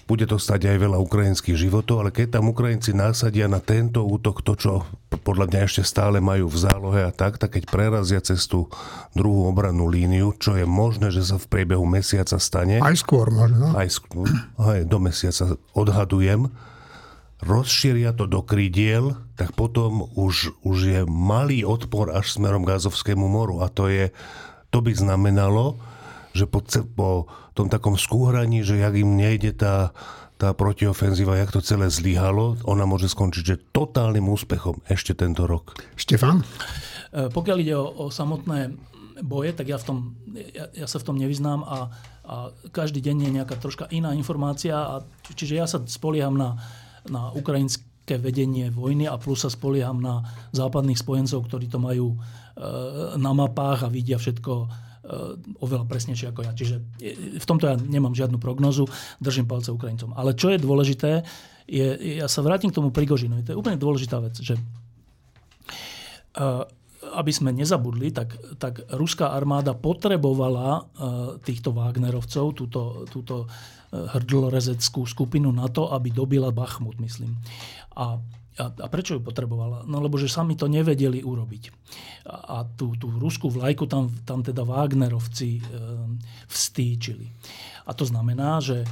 [0.07, 4.47] bude to stať aj veľa ukrajinských životov, ale keď tam Ukrajinci násadia na tento útok
[4.47, 4.73] to, čo
[5.27, 8.71] podľa mňa ešte stále majú v zálohe a tak, tak keď prerazia cez tú
[9.19, 12.79] druhú obrannú líniu, čo je možné, že sa v priebehu mesiaca stane.
[12.79, 13.75] Aj skôr možno.
[13.75, 14.31] Aj skôr,
[14.63, 16.55] aj do mesiaca odhadujem,
[17.43, 23.27] rozšíria to do krídiel, tak potom už, už je malý odpor až smerom k Azovskému
[23.27, 24.15] moru a to je,
[24.71, 25.77] to by znamenalo,
[26.37, 26.61] že po,
[26.93, 27.24] po
[27.57, 29.97] tom takom skúhraní, že jak im nejde tá,
[30.37, 35.72] tá protiofenzíva, jak to celé zlyhalo, ona môže skončiť že totálnym úspechom ešte tento rok.
[35.97, 36.45] Štefan?
[37.12, 38.76] E, pokiaľ ide o, o samotné
[39.24, 39.99] boje, tak ja, v tom,
[40.53, 41.78] ja, ja sa v tom nevyznám a,
[42.28, 42.34] a
[42.68, 44.76] každý deň je nejaká troška iná informácia.
[44.76, 44.95] A,
[45.32, 46.61] čiže ja sa spolieham na,
[47.09, 50.20] na ukrajinské vedenie vojny a plus sa spolieham na
[50.53, 52.16] západných spojencov, ktorí to majú e,
[53.16, 54.84] na mapách a vidia všetko
[55.63, 56.53] oveľa presnejšie ako ja.
[56.53, 56.77] Čiže
[57.39, 58.87] v tomto ja nemám žiadnu prognozu,
[59.23, 60.15] držím palce Ukrajincom.
[60.19, 61.23] Ale čo je dôležité,
[61.67, 63.43] je, ja sa vrátim k tomu Prigožinovi.
[63.47, 64.55] To je úplne dôležitá vec, že
[66.39, 66.63] eh,
[67.07, 70.91] aby sme nezabudli, tak, tak ruská armáda potrebovala
[71.47, 73.47] týchto Wagnerovcov, túto, túto
[73.95, 77.39] hrdlorezeckú skupinu na to, aby dobila Bachmut, myslím.
[77.95, 78.19] A
[78.57, 79.85] a, prečo ju potrebovala?
[79.85, 81.65] No lebo že sami to nevedeli urobiť.
[82.25, 85.63] A, a tú, tú ruskú vlajku tam, tam teda Wagnerovci e,
[86.49, 87.29] vstýčili.
[87.87, 88.83] A to znamená, že,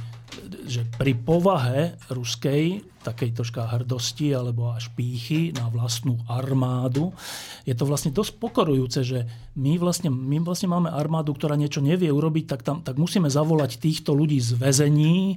[0.63, 7.11] že pri povahe ruskej, takej troška hrdosti alebo až pýchy na vlastnú armádu,
[7.67, 9.19] je to vlastne dosť pokorujúce, že
[9.59, 13.83] my vlastne, my vlastne máme armádu, ktorá niečo nevie urobiť, tak, tam, tak musíme zavolať
[13.83, 15.35] týchto ľudí z väzení,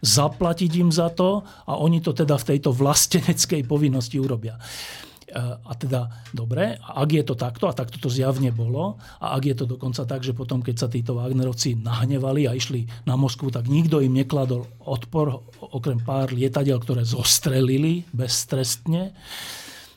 [0.00, 4.56] zaplatiť im za to a oni to teda v tejto vlasteneckej povinnosti urobia.
[4.56, 9.38] E, a teda, dobre, a ak je to takto, a takto to zjavne bolo, a
[9.38, 13.14] ak je to dokonca tak, že potom, keď sa títo Wagnerovci nahnevali a išli na
[13.14, 15.38] Moskvu, tak nikto im nekladol odpor,
[15.70, 19.14] okrem pár lietadiel, ktoré zostrelili beztrestne,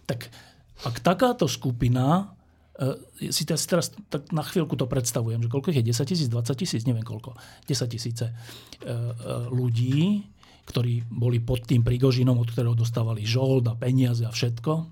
[0.05, 0.29] tak
[0.83, 2.35] ak takáto skupina
[3.29, 5.85] si teraz tak na chvíľku to predstavujem, že koľko je?
[5.93, 7.37] 10 tisíc, 20 tisíc, neviem koľko.
[7.69, 9.13] 10 tisíce e, e,
[9.53, 10.25] ľudí,
[10.65, 14.89] ktorí boli pod tým Prigožinom, od ktorého dostávali žold a peniaze a všetko,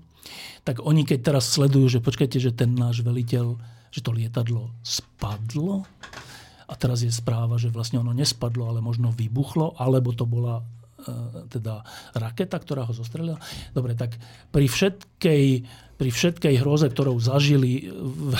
[0.62, 3.58] tak oni keď teraz sledujú, že počkajte, že ten náš veliteľ,
[3.90, 5.82] že to lietadlo spadlo
[6.70, 10.62] a teraz je správa, že vlastne ono nespadlo, ale možno vybuchlo, alebo to bola
[11.50, 11.82] teda
[12.14, 13.38] raketa, ktorá ho zostrelila.
[13.74, 14.16] Dobre, tak
[14.54, 15.44] pri všetkej
[16.02, 18.34] pri všetkej hroze, ktorou zažili v,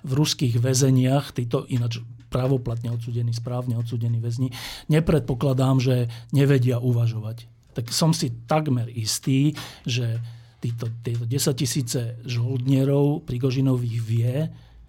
[0.00, 2.00] v ruských väzeniach, títo ináč
[2.32, 4.48] právoplatne odsudení, správne odsudení väzni,
[4.88, 7.44] nepredpokladám, že nevedia uvažovať.
[7.76, 9.52] Tak som si takmer istý,
[9.84, 10.24] že
[10.64, 14.36] títo, títo 10 tisíce žoldnierov Prigožinových vie,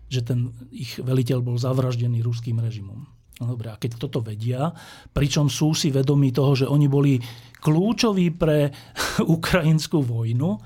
[0.07, 3.03] že ten ich veliteľ bol zavraždený ruským režimom.
[3.33, 4.69] Dobre, a keď toto vedia,
[5.09, 7.17] pričom sú si vedomí toho, že oni boli
[7.63, 8.69] kľúčoví pre
[9.35, 10.61] ukrajinskú vojnu,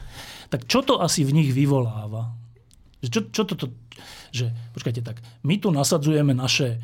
[0.52, 2.36] tak čo to asi v nich vyvoláva?
[3.04, 3.66] Čo, čo to, to,
[4.36, 6.82] že, počkajte tak, my tu nasadzujeme naše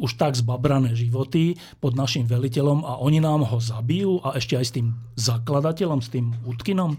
[0.00, 4.66] už tak zbabrané životy pod našim veliteľom a oni nám ho zabijú a ešte aj
[4.66, 6.96] s tým zakladateľom, s tým Utkinom,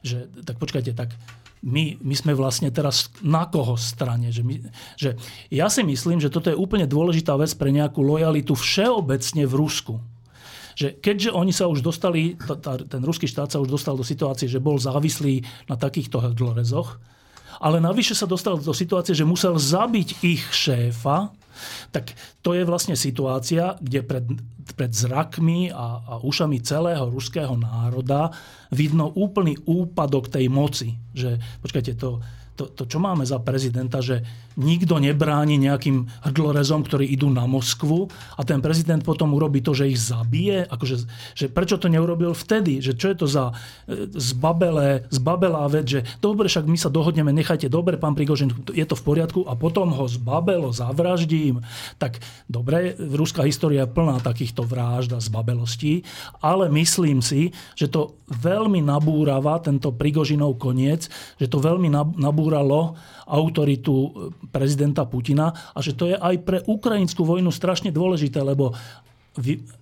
[0.00, 1.14] že tak počkajte, tak
[1.64, 4.28] my, my sme vlastne teraz na koho strane.
[4.30, 4.54] Že, my,
[4.94, 5.10] že
[5.48, 9.96] ja si myslím, že toto je úplne dôležitá vec pre nejakú lojalitu všeobecne v Rusku
[10.76, 12.36] že keďže oni sa už dostali,
[12.92, 15.40] ten ruský štát sa už dostal do situácie, že bol závislý
[15.72, 17.00] na takýchto hrdlorezoch,
[17.64, 21.32] ale navyše sa dostal do situácie, že musel zabiť ich šéfa,
[21.90, 24.26] tak to je vlastne situácia, kde pred,
[24.74, 28.34] pred zrakmi a, a ušami celého ruského národa
[28.70, 30.96] vidno úplný úpadok tej moci.
[31.16, 32.20] Že, počkajte, to,
[32.56, 34.24] to, to, čo máme za prezidenta, že
[34.56, 39.92] nikto nebráni nejakým hrdlorezom, ktorí idú na Moskvu a ten prezident potom urobí to, že
[39.92, 40.64] ich zabije.
[40.64, 41.04] Akože,
[41.36, 42.80] že prečo to neurobil vtedy?
[42.80, 43.44] Že čo je to za
[43.84, 48.86] e, zbabelé, zbabelá vec, že dobre, však my sa dohodneme, nechajte, dobre, pán Prigožin, je
[48.88, 51.60] to v poriadku a potom ho zbabelo, zavraždím.
[52.00, 56.00] Tak dobre, ruská história je plná takýchto vražd a zbabelostí,
[56.40, 61.92] ale myslím si, že to veľmi nabúrava tento Prigožinov koniec, že to veľmi
[62.46, 62.94] nabúralo
[63.26, 68.70] autoritu prezidenta Putina a že to je aj pre ukrajinskú vojnu strašne dôležité, lebo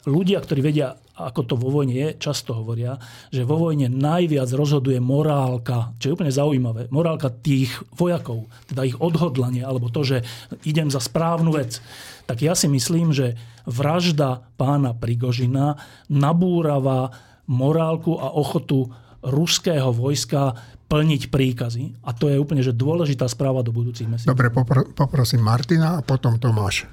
[0.09, 2.97] ľudia, ktorí vedia, ako to vo vojne je, často hovoria,
[3.29, 8.97] že vo vojne najviac rozhoduje morálka, čo je úplne zaujímavé, morálka tých vojakov, teda ich
[8.99, 10.25] odhodlanie, alebo to, že
[10.67, 11.79] idem za správnu vec.
[12.25, 13.37] Tak ja si myslím, že
[13.69, 17.12] vražda pána Prigožina nabúrava
[17.47, 18.91] morálku a ochotu
[19.23, 22.05] ruského vojska plniť príkazy.
[22.05, 24.37] A to je úplne že dôležitá správa do budúcich mesiacov.
[24.37, 26.87] Dobre, popr- poprosím Martina a potom Tomáš.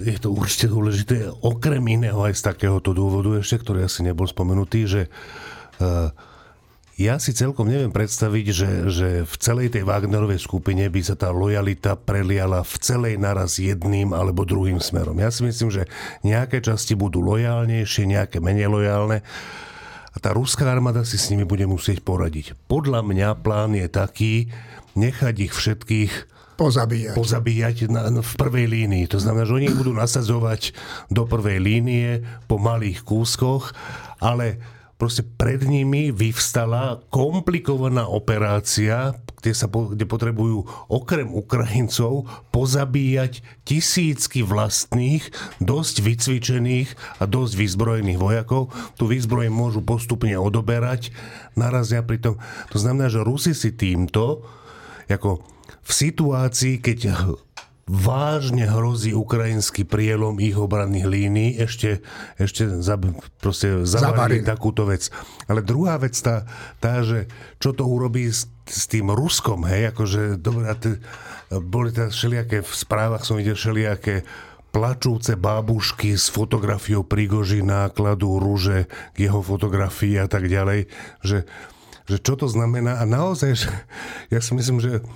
[0.00, 4.88] je to určite dôležité, okrem iného aj z takéhoto dôvodu ešte, ktorý asi nebol spomenutý,
[4.88, 5.02] že
[5.80, 6.08] uh,
[6.96, 11.28] ja si celkom neviem predstaviť, že, že v celej tej Wagnerovej skupine by sa tá
[11.28, 15.20] lojalita preliala v celej naraz jedným alebo druhým smerom.
[15.20, 15.84] Ja si myslím, že
[16.24, 19.20] nejaké časti budú lojálnejšie, nejaké menej lojálne
[20.16, 22.56] a tá ruská armáda si s nimi bude musieť poradiť.
[22.72, 24.48] Podľa mňa plán je taký,
[24.96, 26.12] nechať ich všetkých
[26.56, 29.04] pozabíjať, pozabíjať na, v prvej línii.
[29.12, 30.72] To znamená, že oni ich budú nasadzovať
[31.12, 33.76] do prvej línie po malých kúskoch,
[34.16, 34.56] ale
[34.96, 39.12] proste pred nimi vyvstala komplikovaná operácia,
[39.46, 45.22] kde, sa, kde potrebujú okrem Ukrajincov pozabíjať tisícky vlastných,
[45.62, 48.74] dosť vycvičených a dosť vyzbrojených vojakov.
[48.98, 51.14] Tu výzbroj môžu postupne odoberať,
[51.54, 52.34] narazia pri tom.
[52.74, 54.42] To znamená, že Rusi si týmto,
[55.06, 55.46] ako
[55.86, 56.98] v situácii, keď
[57.86, 62.02] vážne hrozí ukrajinský prielom ich obranných línií, ešte,
[62.34, 62.98] ešte za,
[63.38, 65.06] proste zavarili takúto vec.
[65.46, 66.50] Ale druhá vec tá,
[66.82, 67.30] tá že
[67.62, 70.98] čo to urobí s, s tým Ruskom, hej, akože, dobre, t-
[71.62, 74.26] boli tam všelijaké, v správach som videl všelijaké
[74.74, 80.90] plačúce bábušky s fotografiou Prigožina, kladú rúže k jeho fotografii a tak ďalej,
[81.22, 81.46] že,
[82.10, 82.98] že čo to znamená?
[82.98, 83.70] A naozaj, že
[84.34, 85.06] ja si myslím, že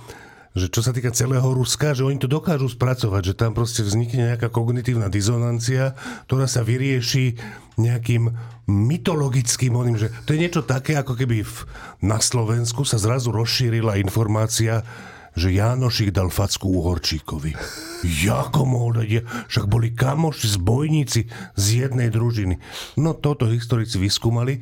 [0.51, 4.35] že čo sa týka celého Ruska, že oni to dokážu spracovať, že tam proste vznikne
[4.35, 5.95] nejaká kognitívna dizonancia,
[6.27, 7.39] ktorá sa vyrieši
[7.79, 8.27] nejakým
[8.67, 11.55] mytologickým oným, že to je niečo také, ako keby v,
[12.03, 14.83] na Slovensku sa zrazu rozšírila informácia,
[15.31, 17.55] že Jánošik dal facku Uhorčíkovi.
[18.03, 19.23] Jako mohol dať?
[19.47, 21.21] Však boli kamoši, zbojníci
[21.55, 22.59] z jednej družiny.
[22.99, 24.59] No toto historici vyskúmali.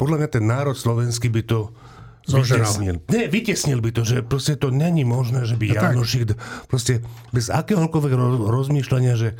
[0.00, 1.76] Podľa mňa ten národ slovenský by to
[2.22, 3.02] Vytesnil.
[3.10, 6.38] Ne, vytesnil by to, že proste to není možné, že by no Janošik
[6.70, 7.02] proste
[7.34, 8.12] bez akéhokoľvek
[8.46, 9.34] rozmýšľania, že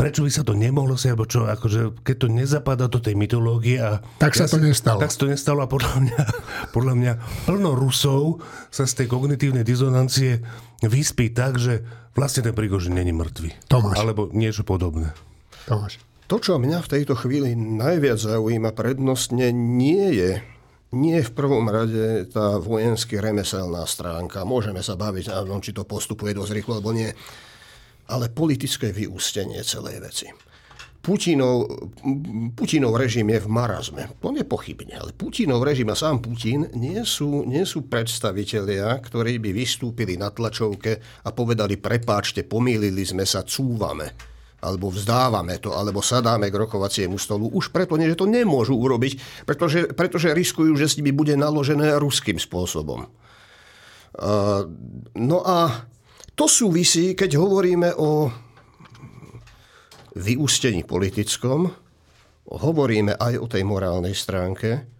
[0.00, 3.76] prečo by sa to nemohlo si, alebo čo, akože keď to nezapadá do tej mytológie
[3.76, 4.00] a...
[4.16, 4.96] Tak sa ja to si, nestalo.
[4.96, 6.20] Tak sa to nestalo a podľa mňa,
[6.76, 7.12] podľa mňa
[7.44, 8.40] plno Rusov
[8.72, 10.40] sa z tej kognitívnej dizonancie
[10.80, 11.84] vyspí tak, že
[12.16, 13.68] vlastne ten Prigožin není mŕtvy.
[13.68, 14.00] Tomáš.
[14.00, 15.12] Alebo niečo podobné.
[15.68, 16.00] Tomáš.
[16.32, 20.30] To, čo mňa v tejto chvíli najviac zaujíma prednostne, nie je
[20.90, 24.42] nie v prvom rade tá vojensky remeselná stránka.
[24.42, 27.10] Môžeme sa baviť o či to postupuje dosť rýchlo, alebo nie.
[28.10, 30.26] Ale politické vyústenie celej veci.
[31.00, 31.64] Putinov,
[32.52, 34.12] Putinov režim je v marazme.
[34.20, 39.50] To nepochybne, ale Putinov režim a sám Putin nie sú, nie sú predstavitelia, ktorí by
[39.56, 44.29] vystúpili na tlačovke a povedali, prepáčte, pomýlili sme sa, cúvame
[44.60, 49.88] alebo vzdávame to, alebo sadáme k rokovaciemu stolu, už preto, že to nemôžu urobiť, pretože,
[49.96, 53.08] pretože riskujú, že s nimi bude naložené ruským spôsobom.
[54.10, 54.68] Uh,
[55.16, 55.88] no a
[56.36, 58.28] to súvisí, keď hovoríme o
[60.16, 61.70] vyústení politickom,
[62.50, 64.99] hovoríme aj o tej morálnej stránke,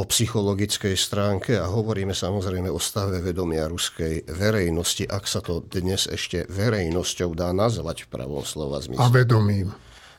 [0.00, 6.08] o psychologickej stránke a hovoríme samozrejme o stave vedomia ruskej verejnosti, ak sa to dnes
[6.08, 9.04] ešte verejnosťou dá nazvať v pravom slova zmysle.
[9.04, 9.68] A vedomím.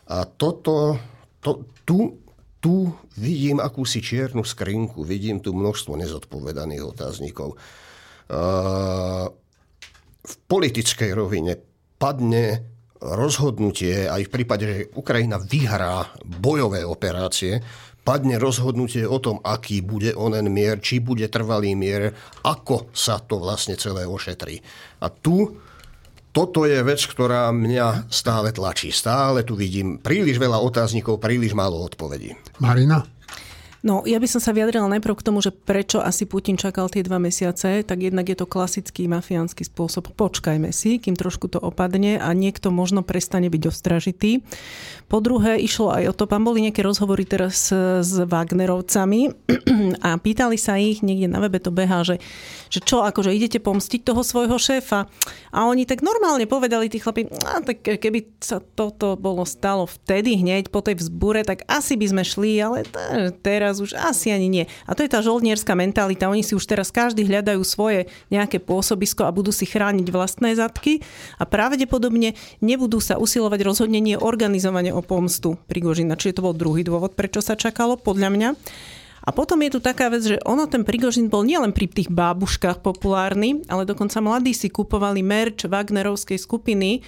[0.06, 1.02] A toto,
[1.42, 2.14] to, tu,
[2.62, 7.58] tu vidím akúsi čiernu skrinku, vidím tu množstvo nezodpovedaných otáznikov.
[10.22, 11.58] V politickej rovine
[11.98, 12.70] padne
[13.02, 17.58] rozhodnutie, aj v prípade, že Ukrajina vyhrá bojové operácie,
[18.02, 23.38] padne rozhodnutie o tom, aký bude onen mier, či bude trvalý mier, ako sa to
[23.38, 24.60] vlastne celé ošetrí.
[25.02, 25.58] A tu
[26.32, 28.88] toto je vec, ktorá mňa stále tlačí.
[28.88, 32.40] Stále tu vidím príliš veľa otáznikov, príliš málo odpovedí.
[32.64, 33.04] Marina?
[33.82, 37.02] No, ja by som sa vyjadrila najprv k tomu, že prečo asi Putin čakal tie
[37.02, 40.14] dva mesiace, tak jednak je to klasický mafiánsky spôsob.
[40.14, 44.46] Počkajme si, kým trošku to opadne a niekto možno prestane byť ostražitý.
[45.12, 47.68] Po druhé, išlo aj o to, pán boli nejaké rozhovory teraz
[48.00, 49.28] s Wagnerovcami
[50.08, 52.24] a pýtali sa ich, niekde na webe to behá, že,
[52.72, 55.12] že čo, akože idete pomstiť toho svojho šéfa.
[55.52, 60.40] A oni tak normálne povedali, tí chlapi, a tak keby sa toto bolo stalo vtedy
[60.40, 62.88] hneď po tej vzbure, tak asi by sme šli, ale
[63.44, 64.64] teraz už asi ani nie.
[64.88, 66.32] A to je tá žoldnierská mentalita.
[66.32, 71.04] Oni si už teraz každý hľadajú svoje nejaké pôsobisko a budú si chrániť vlastné zadky
[71.36, 74.30] a pravdepodobne nebudú sa usilovať rozhodne nie o
[75.04, 76.18] pomstu Prigožina.
[76.18, 78.50] Čiže to bol druhý dôvod, prečo sa čakalo, podľa mňa.
[79.22, 82.82] A potom je tu taká vec, že ono ten Prigožin bol nielen pri tých bábuškách
[82.82, 87.06] populárny, ale dokonca mladí si kupovali merč Wagnerovskej skupiny,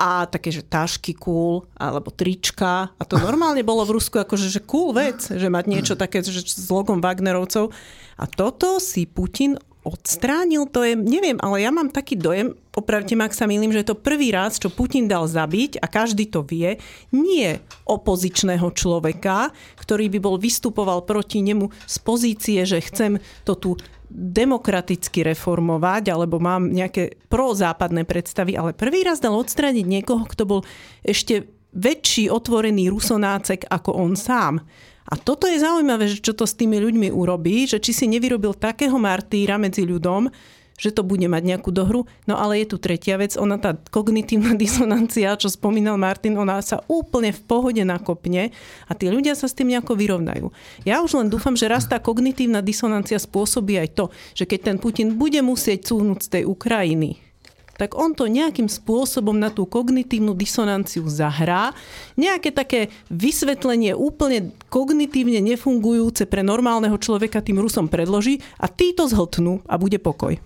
[0.00, 2.88] a také, že tašky cool, alebo trička.
[2.96, 6.40] A to normálne bolo v Rusku akože že cool vec, že mať niečo také že
[6.40, 7.68] s logom Wagnerovcov.
[8.16, 13.26] A toto si Putin odstránil, to je, neviem, ale ja mám taký dojem, opravte ma,
[13.26, 16.44] ak sa milím, že je to prvý raz, čo Putin dal zabiť a každý to
[16.44, 16.76] vie,
[17.16, 17.56] nie
[17.88, 19.50] opozičného človeka,
[19.80, 23.16] ktorý by bol vystupoval proti nemu z pozície, že chcem
[23.48, 23.70] to tu
[24.10, 30.60] demokraticky reformovať, alebo mám nejaké prozápadné predstavy, ale prvý raz dal odstrániť niekoho, kto bol
[31.06, 34.66] ešte väčší otvorený rusonácek ako on sám.
[35.10, 38.54] A toto je zaujímavé, že čo to s tými ľuďmi urobí, že či si nevyrobil
[38.54, 40.30] takého martýra medzi ľudom,
[40.80, 42.08] že to bude mať nejakú dohru.
[42.24, 46.80] No ale je tu tretia vec, ona tá kognitívna disonancia, čo spomínal Martin, ona sa
[46.88, 48.54] úplne v pohode nakopne
[48.88, 50.48] a tí ľudia sa s tým nejako vyrovnajú.
[50.88, 54.76] Ja už len dúfam, že raz tá kognitívna disonancia spôsobí aj to, že keď ten
[54.80, 57.29] Putin bude musieť cúhnuť z tej Ukrajiny,
[57.80, 61.72] tak on to nejakým spôsobom na tú kognitívnu disonanciu zahrá.
[62.20, 69.08] Nejaké také vysvetlenie úplne kognitívne nefungujúce pre normálneho človeka tým Rusom predloží a tí to
[69.08, 70.36] zhltnú a bude pokoj.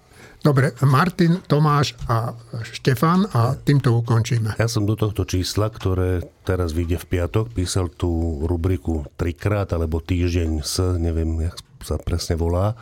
[0.44, 2.36] Dobre, Martin, Tomáš a
[2.68, 4.52] Štefan a týmto ukončíme.
[4.60, 10.04] Ja som do tohto čísla, ktoré teraz vyjde v piatok, písal tú rubriku trikrát alebo
[10.04, 12.76] týždeň s, neviem, jak sa presne volá.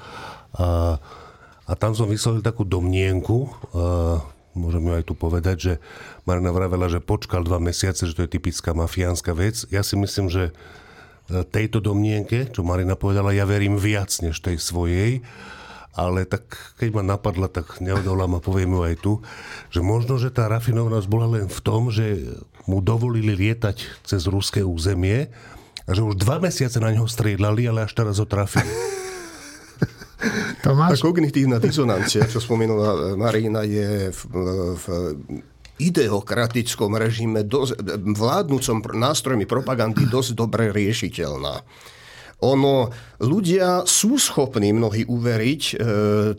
[0.59, 0.98] A,
[1.62, 3.46] a tam som vyslovil takú domnienku,
[4.53, 5.72] môžem ju aj tu povedať, že
[6.28, 9.64] Marina vravela, že počkal dva mesiace, že to je typická mafiánska vec.
[9.72, 10.53] Ja si myslím, že e,
[11.44, 15.24] tejto domnienke, čo Marina povedala, ja verím viac než tej svojej,
[15.92, 19.12] ale tak keď ma napadla, tak neodolám a poviem ju aj tu,
[19.68, 22.20] že možno, že tá rafinovanosť bola len v tom, že
[22.64, 25.28] mu dovolili lietať cez ruské územie
[25.84, 28.72] a že už dva mesiace na neho striedlali, ale až teraz ho trafili.
[30.62, 30.99] Tomáš?
[30.99, 34.20] Tá kognitívna disonancia, čo spomenula Marina, je v,
[34.79, 34.85] v
[35.83, 37.83] ideokratickom režime, dosť,
[38.14, 41.66] vládnúcom nástrojmi propagandy dosť dobre riešiteľná.
[42.43, 42.90] Ono,
[43.22, 45.74] ľudia sú schopní mnohí uveriť e,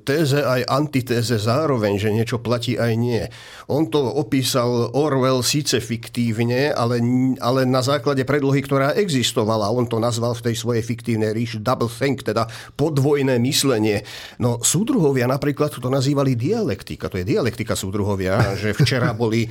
[0.04, 3.24] téze aj antitéze zároveň, že niečo platí aj nie.
[3.72, 7.00] On to opísal Orwell síce fiktívne, ale,
[7.40, 9.72] ale na základe predlohy, ktorá existovala.
[9.72, 14.04] On to nazval v tej svojej fiktívnej ríši double think, teda podvojné myslenie.
[14.44, 17.08] No súdruhovia napríklad to nazývali dialektika.
[17.08, 19.50] To je dialektika súdruhovia, že včera boli e,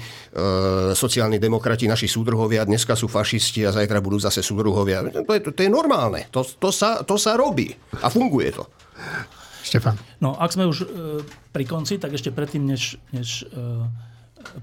[0.92, 5.08] sociálni demokrati naši súdruhovia, dneska sú fašisti a zajtra budú zase súdruhovia.
[5.24, 6.28] To je, to, to je normálne.
[6.28, 8.64] To, to, sa, to sa robí a funguje to.
[9.62, 9.94] Štefan.
[10.18, 10.86] No, ak sme už e,
[11.54, 13.86] pri konci, tak ešte predtým, než, než e,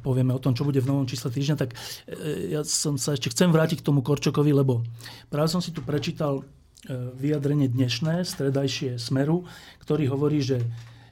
[0.03, 3.32] povieme o tom, čo bude v novom čísle týždňa, tak e, ja som sa ešte
[3.32, 4.84] chcem vrátiť k tomu Korčokovi, lebo
[5.32, 6.43] práve som si tu prečítal e,
[7.15, 9.47] vyjadrenie dnešné, stredajšie Smeru,
[9.80, 10.59] ktorý hovorí, že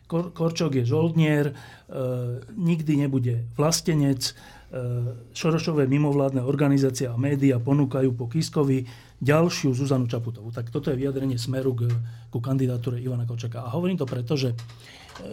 [0.08, 1.54] Kor- Korčok je žoldnier, e,
[2.56, 4.34] nikdy nebude vlastenec, e,
[5.36, 8.88] Šorošové mimovládne organizácie a média ponúkajú po Kiskovi
[9.18, 10.54] ďalšiu Zuzanu Čaputovú.
[10.54, 11.90] Tak toto je vyjadrenie smeru k,
[12.30, 13.66] ku kandidatúre Ivana Kočaka.
[13.66, 14.58] A hovorím to preto, že e,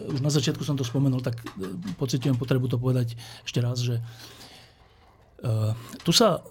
[0.09, 3.13] už na začiatku som to spomenul, tak e, pocitujem potrebu to povedať
[3.45, 6.41] ešte raz, že uh, tu sa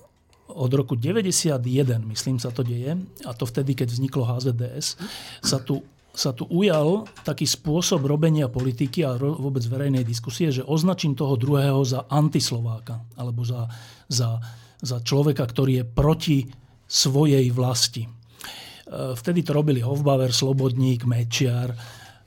[0.45, 1.59] od roku 91,
[2.07, 2.95] myslím, sa to deje,
[3.27, 5.01] a to vtedy, keď vzniklo HZDS,
[5.43, 5.83] sa tu
[6.15, 11.35] sa tu ujal taký spôsob robenia politiky a ro, vôbec verejnej diskusie, že označím toho
[11.35, 13.67] druhého za antislováka alebo za,
[14.07, 14.39] za,
[14.79, 16.39] za človeka, ktorý je proti
[16.95, 18.07] svojej vlasti.
[18.07, 18.11] E,
[19.19, 21.75] vtedy to robili Hofbauer, Slobodník, Mečiar,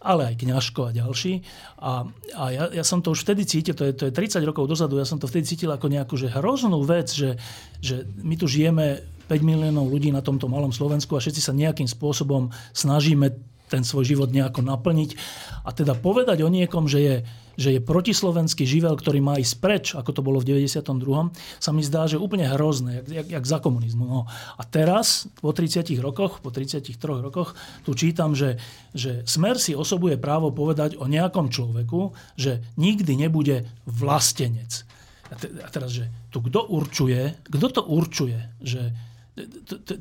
[0.04, 1.34] ale aj Kňažko a ďalší.
[1.80, 2.04] A,
[2.36, 5.00] a ja, ja som to už vtedy cítil, to je, to je 30 rokov dozadu,
[5.00, 7.40] ja som to vtedy cítil ako nejakú že hroznú vec, že,
[7.80, 11.88] že my tu žijeme 5 miliónov ľudí na tomto malom Slovensku a všetci sa nejakým
[11.88, 13.36] spôsobom snažíme
[13.68, 15.20] ten svoj život nejako naplniť.
[15.68, 17.16] A teda povedať o niekom, že je,
[17.58, 21.82] že je protislovenský živel, ktorý má ísť preč, ako to bolo v 92., sa mi
[21.82, 24.06] zdá, že úplne hrozné, jak, jak, jak za komunizmu.
[24.06, 24.30] No.
[24.30, 28.62] A teraz, po 30 rokoch, po 33 rokoch, tu čítam, že,
[28.94, 34.86] že Smer si osobuje právo povedať o nejakom človeku, že nikdy nebude vlastenec.
[35.28, 38.96] A, te, a teraz, že tu kto určuje, kto to určuje, že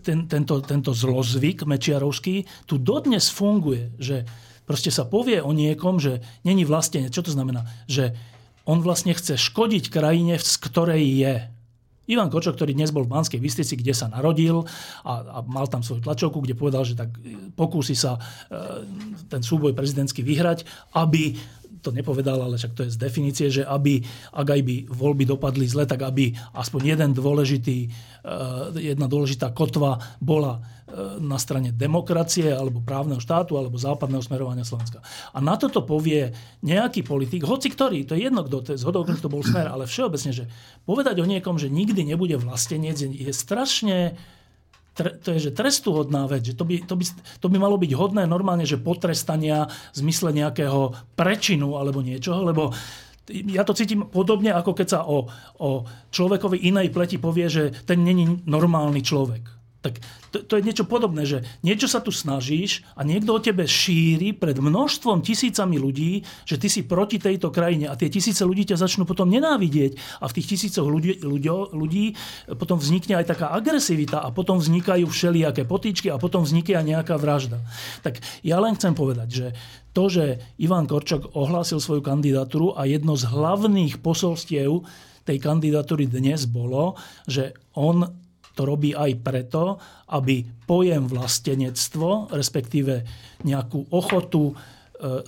[0.00, 4.24] ten, tento, tento zlozvyk mečiarovský tu dodnes funguje, že
[4.66, 7.64] proste sa povie o niekom, že není vlastne, čo to znamená?
[7.86, 8.12] Že
[8.66, 11.34] on vlastne chce škodiť krajine, z ktorej je.
[12.06, 14.62] Ivan Kočok, ktorý dnes bol v Banskej Bystrici, kde sa narodil
[15.02, 17.10] a, a mal tam svoju tlačovku, kde povedal, že tak
[17.58, 18.20] pokúsi sa e,
[19.26, 20.62] ten súboj prezidentský vyhrať,
[20.94, 21.34] aby
[21.82, 24.00] to nepovedal, ale však to je z definície, že aby,
[24.32, 29.98] ak aj by voľby dopadli zle, tak aby aspoň jeden dôležitý, eh, jedna dôležitá kotva
[30.18, 35.02] bola eh, na strane demokracie alebo právneho štátu alebo západného smerovania Slovenska.
[35.34, 36.30] A na toto povie
[36.62, 39.88] nejaký politik, hoci ktorý, to je jedno, kto, to je zhodou, to bol smer, ale
[39.88, 40.44] všeobecne, že
[40.86, 44.14] povedať o niekom, že nikdy nebude vlastenec, je strašne
[44.96, 47.04] to je že trestuhodná vec, že to by, to, by,
[47.40, 52.72] to by malo byť hodné normálne, že potrestania v zmysle nejakého prečinu alebo niečoho, lebo
[53.28, 55.26] ja to cítim podobne, ako keď sa o,
[55.58, 55.70] o
[56.14, 59.55] človekovi inej pleti povie, že ten není normálny človek.
[59.86, 60.02] Tak
[60.34, 64.34] to, to je niečo podobné, že niečo sa tu snažíš a niekto o tebe šíri
[64.34, 68.82] pred množstvom tisícami ľudí, že ty si proti tejto krajine a tie tisíce ľudí ťa
[68.82, 72.04] začnú potom nenávidieť a v tých tisícoch ľudí, ľudí, ľudí
[72.58, 77.62] potom vznikne aj taká agresivita a potom vznikajú všelijaké potýčky a potom vzniká nejaká vražda.
[78.02, 79.46] Tak ja len chcem povedať, že
[79.94, 84.82] to, že Ivan Korčok ohlásil svoju kandidatúru a jedno z hlavných posolstiev
[85.26, 88.25] tej kandidatúry dnes bolo, že on
[88.56, 89.76] to robí aj preto,
[90.16, 93.04] aby pojem vlastenectvo, respektíve
[93.44, 94.54] nejakú ochotu e,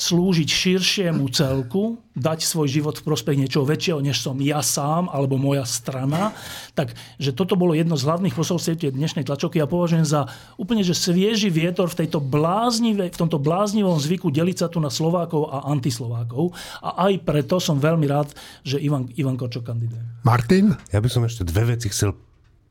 [0.01, 5.37] slúžiť širšiemu celku, dať svoj život v prospech niečoho väčšieho, než som ja sám alebo
[5.37, 6.33] moja strana.
[6.73, 9.61] Takže toto bolo jedno z hlavných posolstiev tej dnešnej tlačovky.
[9.61, 10.27] Ja považujem za
[10.57, 14.89] úplne že svieži vietor v, tejto bláznive, v tomto bláznivom zvyku deliť sa tu na
[14.89, 16.57] Slovákov a antislovákov.
[16.81, 18.33] A aj preto som veľmi rád,
[18.65, 20.01] že Ivan, Ivan Korčok kandiduje.
[20.27, 20.75] Martin?
[20.91, 22.17] Ja by som ešte dve veci chcel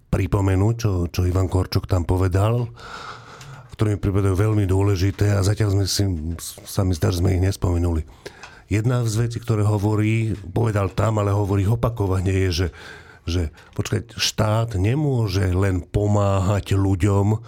[0.07, 2.67] pripomenúť, čo, čo Ivan Korčok tam povedal,
[3.77, 6.03] ktoré mi pripadajú veľmi dôležité a zatiaľ sme si,
[6.65, 8.07] sa mi zdá, že sme ich nespomenuli.
[8.67, 12.67] Jedna z vecí, ktoré hovorí, povedal tam, ale hovorí opakovane, je, že,
[13.23, 13.41] že
[13.77, 17.39] počkať, štát nemôže len pomáhať ľuďom,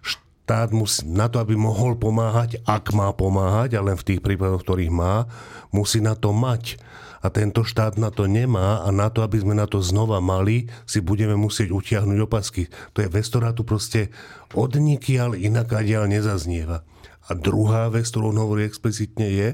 [0.00, 4.92] štát musí, na to, aby mohol pomáhať, ak má pomáhať, ale v tých prípadoch, ktorých
[4.94, 5.26] má,
[5.74, 6.80] musí na to mať
[7.22, 10.66] a tento štát na to nemá a na to, aby sme na to znova mali,
[10.84, 12.66] si budeme musieť utiahnuť opasky.
[12.98, 14.10] To je vec, ktorá tu proste
[14.58, 16.82] od nikiaľ inak adiaľ nezaznieva.
[17.30, 19.48] A druhá vec, ktorú on hovorí explicitne je,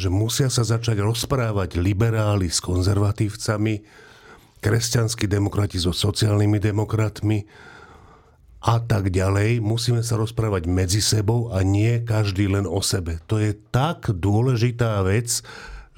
[0.00, 3.84] že musia sa začať rozprávať liberáli s konzervatívcami,
[4.64, 7.44] kresťanskí demokrati so sociálnymi demokratmi
[8.64, 9.62] a tak ďalej.
[9.62, 13.22] Musíme sa rozprávať medzi sebou a nie každý len o sebe.
[13.30, 15.42] To je tak dôležitá vec,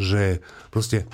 [0.01, 0.41] že
[0.73, 1.05] proste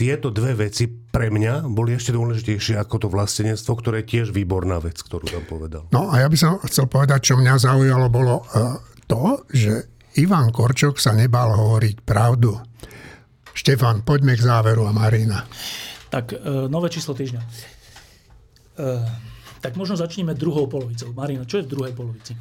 [0.00, 4.80] tieto dve veci pre mňa boli ešte dôležitejšie ako to vlastenectvo, ktoré je tiež výborná
[4.80, 5.84] vec, ktorú tam povedal.
[5.92, 10.56] No a ja by som chcel povedať, čo mňa zaujalo, bolo uh, to, že Ivan
[10.56, 12.56] Korčok sa nebal hovoriť pravdu.
[13.52, 15.44] Štefan, poďme k záveru a Marina.
[16.08, 17.42] Tak, uh, nové číslo týždňa.
[18.80, 19.04] Uh,
[19.60, 21.12] tak možno začneme druhou polovicou.
[21.12, 22.32] Marina, čo je v druhej polovici?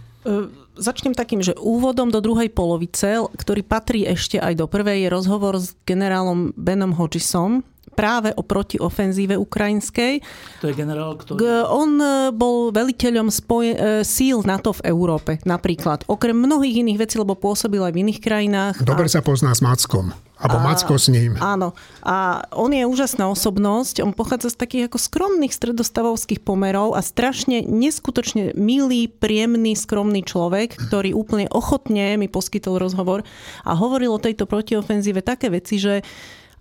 [0.80, 5.56] Začnem takým, že úvodom do druhej polovice, ktorý patrí ešte aj do prvej, je rozhovor
[5.60, 7.64] s generálom Benom Hodgesom,
[8.00, 10.24] práve o protiofenzíve ukrajinskej.
[10.64, 11.68] To je generál, ktorý...
[11.68, 16.08] On e, bol veliteľom spoje, e, síl NATO v Európe napríklad.
[16.08, 18.76] Okrem mnohých iných vecí, lebo pôsobil aj v iných krajinách.
[18.88, 19.12] Dobre a...
[19.12, 20.16] sa pozná s Mackom.
[20.40, 21.36] Abo a, Macko s ním.
[21.44, 21.76] Áno.
[22.00, 24.00] A on je úžasná osobnosť.
[24.00, 30.80] On pochádza z takých ako skromných stredostavovských pomerov a strašne neskutočne milý, príjemný, skromný človek,
[30.80, 33.28] ktorý úplne ochotne mi poskytol rozhovor
[33.68, 36.08] a hovoril o tejto protiofenzíve také veci, že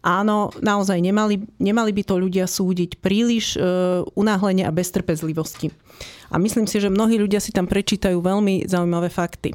[0.08, 3.60] áno, naozaj nemali, nemali by to ľudia súdiť príliš e,
[4.16, 5.68] unáhlenie a bez trpezlivosti.
[6.32, 9.52] A myslím si, že mnohí ľudia si tam prečítajú veľmi zaujímavé fakty.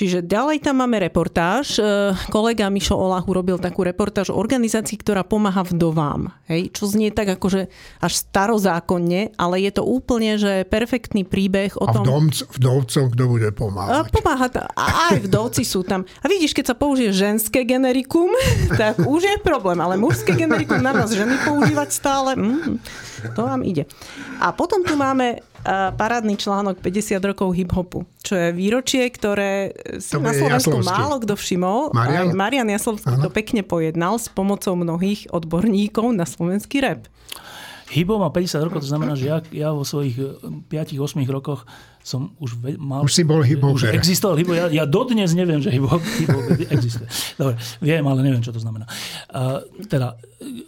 [0.00, 1.76] Čiže ďalej tam máme reportáž.
[1.76, 6.32] E, kolega Mišo Olah urobil takú reportáž o organizácii, ktorá pomáha vdovám.
[6.48, 7.68] Hej, čo znie tak akože
[8.00, 12.00] až starozákonne, ale je to úplne, že perfektný príbeh o tom...
[12.00, 14.08] A vdomc, vdovcom kto bude pomáhať?
[14.08, 14.64] Pomáha to.
[14.72, 16.08] A aj vdovci sú tam.
[16.24, 18.32] A vidíš, keď sa použije ženské generikum,
[18.80, 22.80] tak už je problém, ale mužské generikum na nás ženy používať stále, mm,
[23.36, 23.84] to vám ide.
[24.40, 30.24] A potom tu máme parádny článok 50 rokov hip-hopu, čo je výročie, ktoré si to
[30.24, 30.88] na Slovensku Jaslovský.
[30.88, 31.80] málo kto všimol.
[31.92, 37.04] Marian, Marian Jaslovský to pekne pojednal s pomocou mnohých odborníkov na slovenský rap.
[37.90, 40.14] Hybo má 50 rokov, to znamená, že ja, ja vo svojich
[40.70, 40.94] 5-8
[41.26, 41.66] rokoch
[42.06, 43.02] som už ve, mal...
[43.02, 43.74] Už si bol Hybo.
[43.74, 44.54] Už existoval Hybo.
[44.54, 46.38] Ja, ja dodnes neviem, že Hybo, hybo
[46.70, 47.10] existuje.
[47.34, 48.86] Dobre, viem, ale neviem, čo to znamená.
[49.26, 50.14] Uh, teda,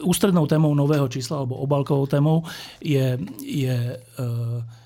[0.03, 2.43] ústrednou témou nového čísla, alebo obalkovou témou
[2.83, 3.77] je, je
[4.19, 4.82] uh,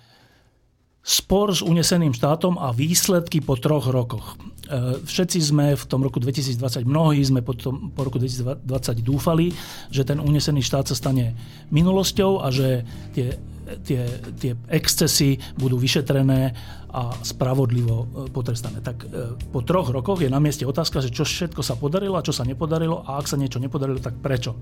[1.06, 4.34] spor s uneseným štátom a výsledky po troch rokoch.
[4.66, 8.66] E, všetci sme v tom roku 2020, mnohí sme po, tom, po roku 2020
[9.06, 9.54] dúfali,
[9.94, 11.38] že ten unesený štát sa stane
[11.70, 12.82] minulosťou a že
[13.14, 13.38] tie,
[13.86, 14.02] tie,
[14.34, 16.50] tie excesy budú vyšetrené
[16.90, 18.82] a spravodlivo e, potrestané.
[18.82, 19.06] Tak e,
[19.38, 22.42] po troch rokoch je na mieste otázka, že čo všetko sa podarilo a čo sa
[22.42, 24.58] nepodarilo a ak sa niečo nepodarilo, tak prečo.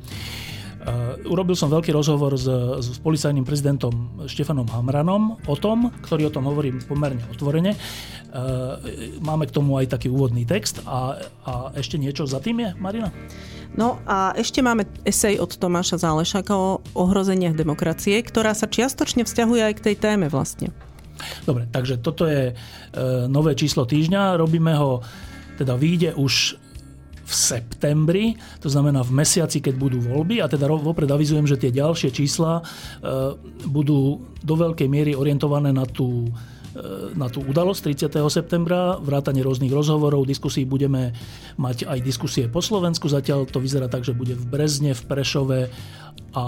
[0.84, 2.44] Uh, urobil som veľký rozhovor s,
[2.84, 7.72] s policajným prezidentom Štefanom Hamranom o tom, ktorý o tom hovorím pomerne otvorene.
[7.72, 8.76] Uh,
[9.24, 13.08] máme k tomu aj taký úvodný text a, a ešte niečo za tým je, Marina?
[13.74, 19.62] No a ešte máme esej od Tomáša Zálešaka o ohrozeniach demokracie, ktorá sa čiastočne vzťahuje
[19.66, 20.70] aj k tej téme vlastne.
[21.42, 22.54] Dobre, takže toto je e,
[23.26, 24.38] nové číslo týždňa.
[24.38, 25.02] Robíme ho,
[25.58, 26.58] teda vyjde už
[27.24, 28.24] v septembri,
[28.60, 32.60] to znamená v mesiaci, keď budú voľby a teda vopred avizujem, že tie ďalšie čísla
[32.60, 32.62] e,
[33.64, 36.28] budú do veľkej miery orientované na tú
[36.76, 38.20] e, na tú udalosť 30.
[38.28, 41.16] septembra, vrátanie rôznych rozhovorov, diskusí budeme
[41.56, 43.08] mať aj diskusie po Slovensku.
[43.08, 45.60] Zatiaľ to vyzerá tak, že bude v Brezne, v Prešove
[46.36, 46.44] a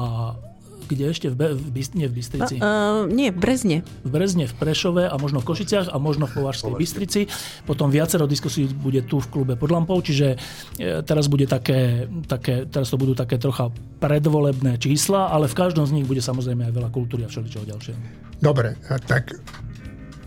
[0.87, 1.27] kde ešte?
[1.29, 2.57] V, Be- v, Byst- nie v Bystrici?
[2.63, 3.77] Uh, nie, v Brezne.
[4.07, 7.21] V Brezne, v Prešove a možno v Košiciach a možno v Považskej Bystrici.
[7.67, 10.39] Potom viacero diskusí bude tu v klube pod lampou, čiže
[10.79, 13.69] e, teraz, bude také, také, teraz to budú také trocha
[13.99, 17.99] predvolebné čísla, ale v každom z nich bude samozrejme aj veľa kultúry a všeličoho ďalšieho.
[18.39, 18.77] Dobre,
[19.09, 19.33] tak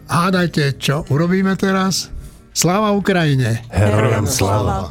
[0.09, 2.09] hádajte, čo urobíme teraz?
[2.51, 3.61] Sláva Ukrajine!
[3.69, 4.89] Herojem sláva!